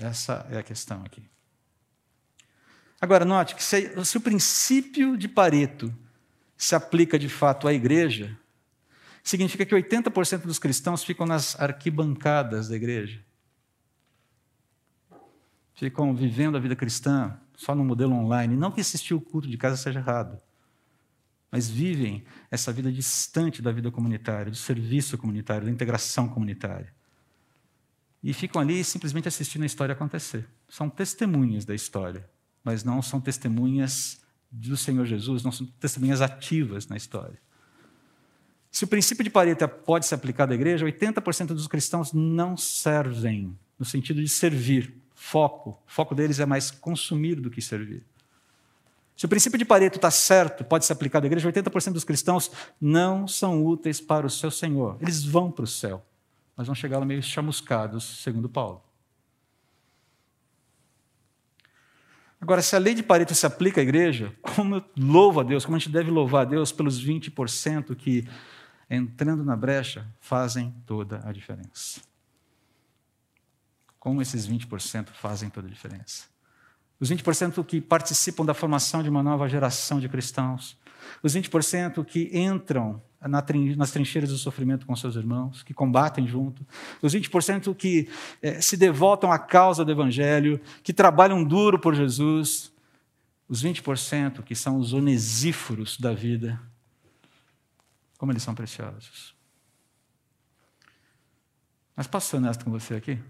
Essa 0.00 0.46
é 0.50 0.58
a 0.58 0.62
questão 0.62 1.02
aqui. 1.04 1.22
Agora, 3.00 3.24
note 3.24 3.54
que 3.54 3.62
se, 3.62 4.04
se 4.04 4.16
o 4.16 4.20
princípio 4.20 5.16
de 5.16 5.28
Pareto 5.28 5.92
se 6.56 6.74
aplica 6.74 7.18
de 7.18 7.28
fato 7.28 7.66
à 7.66 7.74
igreja, 7.74 8.38
significa 9.22 9.66
que 9.66 9.74
80% 9.74 10.42
dos 10.42 10.58
cristãos 10.58 11.04
ficam 11.04 11.26
nas 11.26 11.58
arquibancadas 11.60 12.68
da 12.68 12.76
igreja. 12.76 13.20
Ficam 15.74 16.14
vivendo 16.14 16.56
a 16.56 16.60
vida 16.60 16.76
cristã 16.76 17.38
só 17.56 17.74
no 17.74 17.84
modelo 17.84 18.14
online. 18.14 18.56
Não 18.56 18.70
que 18.70 18.80
assistir 18.80 19.14
o 19.14 19.20
culto 19.20 19.48
de 19.48 19.56
casa 19.56 19.76
seja 19.76 20.00
errado 20.00 20.40
mas 21.52 21.68
vivem 21.68 22.24
essa 22.50 22.72
vida 22.72 22.90
distante 22.90 23.60
da 23.60 23.70
vida 23.70 23.90
comunitária, 23.90 24.50
do 24.50 24.56
serviço 24.56 25.18
comunitário, 25.18 25.66
da 25.66 25.70
integração 25.70 26.26
comunitária. 26.26 26.90
E 28.22 28.32
ficam 28.32 28.62
ali 28.62 28.82
simplesmente 28.82 29.28
assistindo 29.28 29.62
a 29.62 29.66
história 29.66 29.92
acontecer. 29.92 30.48
São 30.66 30.88
testemunhas 30.88 31.66
da 31.66 31.74
história, 31.74 32.26
mas 32.64 32.82
não 32.82 33.02
são 33.02 33.20
testemunhas 33.20 34.22
do 34.50 34.78
Senhor 34.78 35.04
Jesus, 35.04 35.42
não 35.42 35.52
são 35.52 35.66
testemunhas 35.78 36.22
ativas 36.22 36.88
na 36.88 36.96
história. 36.96 37.38
Se 38.70 38.84
o 38.84 38.86
princípio 38.86 39.22
de 39.22 39.28
Pareto 39.28 39.68
pode 39.68 40.06
ser 40.06 40.14
aplicado 40.14 40.52
à 40.52 40.54
igreja, 40.54 40.86
80% 40.86 41.48
dos 41.48 41.66
cristãos 41.66 42.14
não 42.14 42.56
servem, 42.56 43.54
no 43.78 43.84
sentido 43.84 44.22
de 44.22 44.28
servir. 44.28 45.01
Foco. 45.22 45.70
O 45.86 45.90
foco 45.90 46.16
deles 46.16 46.40
é 46.40 46.44
mais 46.44 46.72
consumir 46.72 47.36
do 47.36 47.48
que 47.48 47.62
servir. 47.62 48.04
Se 49.16 49.24
o 49.24 49.28
princípio 49.28 49.56
de 49.56 49.64
Pareto 49.64 49.96
está 49.96 50.10
certo, 50.10 50.64
pode 50.64 50.84
ser 50.84 50.94
aplicado 50.94 51.24
à 51.24 51.28
igreja, 51.28 51.50
80% 51.50 51.92
dos 51.92 52.02
cristãos 52.02 52.50
não 52.80 53.28
são 53.28 53.64
úteis 53.64 54.00
para 54.00 54.26
o 54.26 54.30
seu 54.30 54.50
Senhor. 54.50 54.98
Eles 55.00 55.24
vão 55.24 55.48
para 55.48 55.62
o 55.62 55.66
céu, 55.66 56.04
mas 56.56 56.66
vão 56.66 56.74
chegar 56.74 56.98
lá 56.98 57.04
meio 57.04 57.22
chamuscados, 57.22 58.20
segundo 58.20 58.48
Paulo. 58.48 58.82
Agora, 62.40 62.60
se 62.60 62.74
a 62.74 62.80
lei 62.80 62.92
de 62.92 63.04
Pareto 63.04 63.32
se 63.32 63.46
aplica 63.46 63.80
à 63.80 63.84
igreja, 63.84 64.36
como 64.42 64.74
eu 64.74 64.84
louvo 64.98 65.38
a 65.38 65.44
Deus, 65.44 65.64
como 65.64 65.76
a 65.76 65.78
gente 65.78 65.92
deve 65.92 66.10
louvar 66.10 66.42
a 66.42 66.50
Deus 66.50 66.72
pelos 66.72 67.02
20% 67.02 67.94
que, 67.94 68.28
entrando 68.90 69.44
na 69.44 69.54
brecha, 69.54 70.04
fazem 70.20 70.74
toda 70.84 71.22
a 71.24 71.30
diferença. 71.30 72.11
Como 74.02 74.20
esses 74.20 74.48
20% 74.48 75.10
fazem 75.10 75.48
toda 75.48 75.68
a 75.68 75.70
diferença? 75.70 76.24
Os 76.98 77.08
20% 77.08 77.64
que 77.64 77.80
participam 77.80 78.44
da 78.44 78.52
formação 78.52 79.00
de 79.00 79.08
uma 79.08 79.22
nova 79.22 79.48
geração 79.48 80.00
de 80.00 80.08
cristãos, 80.08 80.76
os 81.22 81.36
20% 81.36 82.04
que 82.04 82.28
entram 82.36 83.00
nas 83.76 83.92
trincheiras 83.92 84.30
do 84.30 84.38
sofrimento 84.38 84.86
com 84.86 84.96
seus 84.96 85.14
irmãos, 85.14 85.62
que 85.62 85.72
combatem 85.72 86.26
junto, 86.26 86.66
os 87.00 87.14
20% 87.14 87.76
que 87.76 88.08
eh, 88.42 88.60
se 88.60 88.76
devotam 88.76 89.30
à 89.30 89.38
causa 89.38 89.84
do 89.84 89.92
Evangelho, 89.92 90.60
que 90.82 90.92
trabalham 90.92 91.44
duro 91.44 91.78
por 91.78 91.94
Jesus, 91.94 92.72
os 93.48 93.62
20% 93.62 94.42
que 94.42 94.56
são 94.56 94.78
os 94.78 94.92
onesíforos 94.92 95.96
da 95.96 96.12
vida, 96.12 96.60
como 98.18 98.32
eles 98.32 98.42
são 98.42 98.52
preciosos. 98.52 99.32
Mas 101.94 102.08
posso 102.08 102.30
ser 102.30 102.38
honesto 102.38 102.64
com 102.64 102.70
você 102.72 102.96
aqui? 102.96 103.20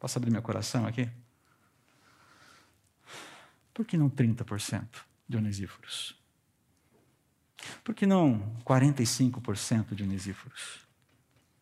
Posso 0.00 0.18
abrir 0.18 0.30
meu 0.30 0.42
coração 0.42 0.86
aqui? 0.86 1.08
Por 3.74 3.84
que 3.84 3.98
não 3.98 4.08
30% 4.08 4.88
de 5.28 5.36
onesíforos? 5.36 6.18
Por 7.84 7.94
que 7.94 8.06
não 8.06 8.56
45% 8.64 9.94
de 9.94 10.02
onesíforos? 10.02 10.86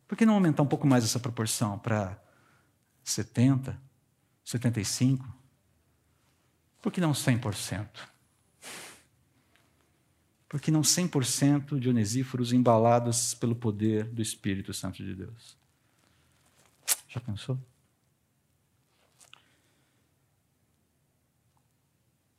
Por 0.06 0.16
que 0.16 0.24
não 0.24 0.34
aumentar 0.34 0.62
um 0.62 0.66
pouco 0.66 0.86
mais 0.86 1.04
essa 1.04 1.18
proporção 1.18 1.78
para 1.78 2.16
70%, 3.04 3.76
75%? 4.46 5.20
Por 6.80 6.92
que 6.92 7.00
não 7.00 7.10
100%? 7.10 7.88
Por 10.48 10.60
que 10.60 10.70
não 10.70 10.80
100% 10.80 11.78
de 11.78 11.88
onesíforos 11.88 12.52
embalados 12.52 13.34
pelo 13.34 13.56
poder 13.56 14.04
do 14.04 14.22
Espírito 14.22 14.72
Santo 14.72 15.04
de 15.04 15.14
Deus? 15.14 15.58
Já 17.08 17.20
pensou? 17.20 17.58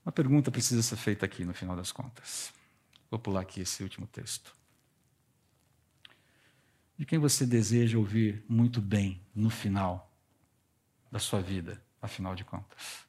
Uma 0.09 0.13
pergunta 0.13 0.49
precisa 0.49 0.81
ser 0.81 0.95
feita 0.95 1.23
aqui 1.23 1.45
no 1.45 1.53
final 1.53 1.75
das 1.75 1.91
contas. 1.91 2.51
Vou 3.11 3.19
pular 3.19 3.41
aqui 3.41 3.61
esse 3.61 3.83
último 3.83 4.07
texto. 4.07 4.55
De 6.97 7.05
quem 7.05 7.19
você 7.19 7.45
deseja 7.45 7.95
ouvir 7.95 8.43
muito 8.49 8.81
bem 8.81 9.21
no 9.35 9.51
final 9.51 10.11
da 11.11 11.19
sua 11.19 11.43
vida, 11.43 11.79
afinal 12.01 12.33
de 12.33 12.43
contas? 12.43 13.05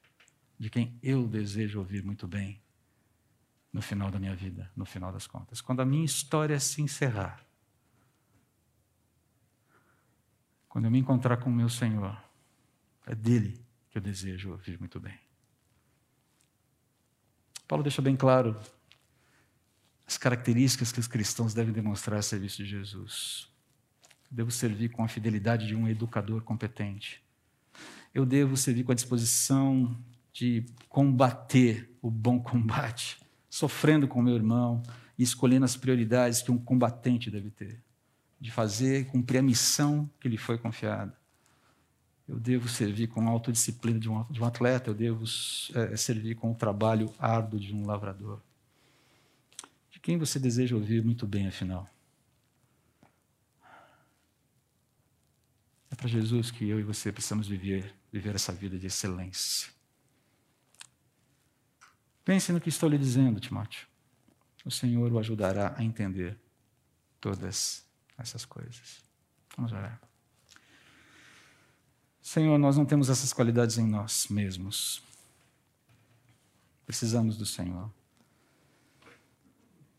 De 0.59 0.69
quem 0.69 0.95
eu 1.01 1.27
desejo 1.27 1.79
ouvir 1.79 2.03
muito 2.03 2.27
bem 2.27 2.61
no 3.73 3.81
final 3.81 4.11
da 4.11 4.19
minha 4.19 4.35
vida, 4.35 4.71
no 4.75 4.85
final 4.85 5.11
das 5.11 5.25
contas? 5.25 5.59
Quando 5.59 5.79
a 5.79 5.85
minha 5.85 6.05
história 6.05 6.59
se 6.59 6.83
encerrar, 6.83 7.43
quando 10.69 10.85
eu 10.85 10.91
me 10.91 10.99
encontrar 10.99 11.37
com 11.37 11.49
o 11.49 11.53
meu 11.53 11.67
Senhor, 11.67 12.15
é 13.07 13.15
dele 13.15 13.59
que 13.89 13.97
eu 13.97 14.01
desejo 14.03 14.51
ouvir 14.51 14.79
muito 14.79 14.99
bem. 14.99 15.30
Paulo 17.71 17.83
deixa 17.83 18.01
bem 18.01 18.17
claro 18.17 18.59
as 20.05 20.17
características 20.17 20.91
que 20.91 20.99
os 20.99 21.07
cristãos 21.07 21.53
devem 21.53 21.71
demonstrar 21.71 22.19
a 22.19 22.21
serviço 22.21 22.57
de 22.57 22.69
Jesus. 22.69 23.47
Eu 24.29 24.35
devo 24.35 24.51
servir 24.51 24.89
com 24.89 25.05
a 25.05 25.07
fidelidade 25.07 25.67
de 25.67 25.73
um 25.73 25.87
educador 25.87 26.41
competente. 26.41 27.23
Eu 28.13 28.25
devo 28.25 28.57
servir 28.57 28.83
com 28.83 28.91
a 28.91 28.95
disposição 28.95 29.97
de 30.33 30.65
combater 30.89 31.89
o 32.01 32.11
bom 32.11 32.41
combate, 32.41 33.17
sofrendo 33.49 34.05
com 34.05 34.21
meu 34.21 34.35
irmão 34.35 34.83
e 35.17 35.23
escolhendo 35.23 35.63
as 35.63 35.77
prioridades 35.77 36.41
que 36.41 36.51
um 36.51 36.57
combatente 36.57 37.31
deve 37.31 37.51
ter, 37.51 37.81
de 38.37 38.51
fazer 38.51 39.05
cumprir 39.05 39.37
a 39.37 39.41
missão 39.41 40.11
que 40.19 40.27
lhe 40.27 40.37
foi 40.37 40.57
confiada. 40.57 41.17
Eu 42.31 42.39
devo 42.39 42.69
servir 42.69 43.07
com 43.07 43.27
a 43.27 43.29
autodisciplina 43.29 43.99
de 43.99 44.09
um, 44.09 44.23
de 44.31 44.41
um 44.41 44.45
atleta, 44.45 44.89
eu 44.89 44.93
devo 44.93 45.25
é, 45.75 45.97
servir 45.97 46.35
com 46.35 46.49
o 46.49 46.55
trabalho 46.55 47.13
árduo 47.19 47.59
de 47.59 47.75
um 47.75 47.85
lavrador. 47.85 48.41
De 49.89 49.99
quem 49.99 50.17
você 50.17 50.39
deseja 50.39 50.73
ouvir 50.73 51.03
muito 51.03 51.27
bem, 51.27 51.49
afinal? 51.49 51.89
É 55.89 55.95
para 55.95 56.07
Jesus 56.07 56.49
que 56.51 56.65
eu 56.69 56.79
e 56.79 56.83
você 56.83 57.11
precisamos 57.11 57.49
viver, 57.49 57.93
viver 58.09 58.33
essa 58.33 58.53
vida 58.53 58.79
de 58.79 58.87
excelência. 58.87 59.69
Pense 62.23 62.53
no 62.53 62.61
que 62.61 62.69
estou 62.69 62.87
lhe 62.87 62.97
dizendo, 62.97 63.41
Timóteo. 63.41 63.89
O 64.63 64.71
Senhor 64.71 65.11
o 65.11 65.19
ajudará 65.19 65.75
a 65.77 65.83
entender 65.83 66.39
todas 67.19 67.85
essas 68.17 68.45
coisas. 68.45 69.03
Vamos 69.57 69.73
orar. 69.73 70.10
Senhor, 72.21 72.57
nós 72.57 72.77
não 72.77 72.85
temos 72.85 73.09
essas 73.09 73.33
qualidades 73.33 73.77
em 73.77 73.85
nós 73.85 74.27
mesmos. 74.29 75.01
precisamos 76.85 77.37
do 77.37 77.45
Senhor. 77.45 77.89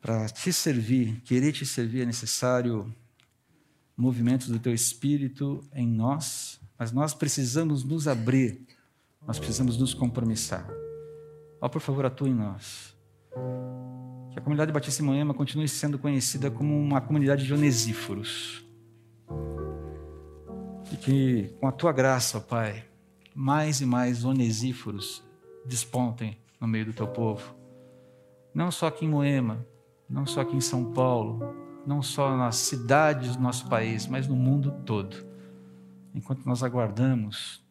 Para 0.00 0.28
te 0.28 0.52
servir, 0.52 1.20
querer 1.22 1.52
te 1.52 1.64
servir, 1.64 2.02
é 2.02 2.06
necessário 2.06 2.94
movimento 3.96 4.48
do 4.48 4.58
teu 4.58 4.74
espírito 4.74 5.64
em 5.72 5.86
nós, 5.86 6.60
mas 6.78 6.92
nós 6.92 7.14
precisamos 7.14 7.84
nos 7.84 8.08
abrir, 8.08 8.60
nós 9.26 9.38
precisamos 9.38 9.76
nos 9.78 9.94
compromissar. 9.94 10.66
Ó, 11.60 11.68
por 11.68 11.80
favor, 11.80 12.04
atua 12.04 12.28
em 12.28 12.34
nós. 12.34 12.94
Que 14.32 14.38
a 14.38 14.42
comunidade 14.42 14.72
Batista 14.72 15.02
em 15.02 15.06
Moema 15.06 15.32
continue 15.32 15.68
sendo 15.68 15.98
conhecida 15.98 16.50
como 16.50 16.78
uma 16.78 17.00
comunidade 17.00 17.44
de 17.44 17.54
onesíforos. 17.54 18.64
Que, 21.04 21.52
com 21.58 21.66
a 21.66 21.72
tua 21.72 21.92
graça, 21.92 22.40
Pai, 22.40 22.84
mais 23.34 23.80
e 23.80 23.86
mais 23.86 24.24
onesíforos 24.24 25.20
despontem 25.66 26.38
no 26.60 26.68
meio 26.68 26.86
do 26.86 26.92
teu 26.92 27.08
povo. 27.08 27.56
Não 28.54 28.70
só 28.70 28.86
aqui 28.86 29.04
em 29.04 29.08
Moema, 29.08 29.66
não 30.08 30.24
só 30.24 30.42
aqui 30.42 30.54
em 30.54 30.60
São 30.60 30.92
Paulo, 30.92 31.56
não 31.84 32.02
só 32.02 32.36
nas 32.36 32.54
cidades 32.54 33.34
do 33.34 33.42
nosso 33.42 33.68
país, 33.68 34.06
mas 34.06 34.28
no 34.28 34.36
mundo 34.36 34.70
todo. 34.86 35.16
Enquanto 36.14 36.46
nós 36.46 36.62
aguardamos 36.62 37.66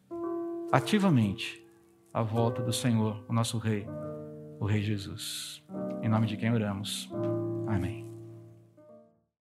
ativamente 0.70 1.66
a 2.12 2.22
volta 2.22 2.60
do 2.60 2.72
Senhor, 2.72 3.24
o 3.26 3.32
nosso 3.32 3.56
Rei, 3.56 3.86
o 4.60 4.66
Rei 4.66 4.82
Jesus. 4.82 5.64
Em 6.02 6.08
nome 6.08 6.26
de 6.26 6.36
quem 6.36 6.52
oramos. 6.52 7.10
Amém. 7.66 8.11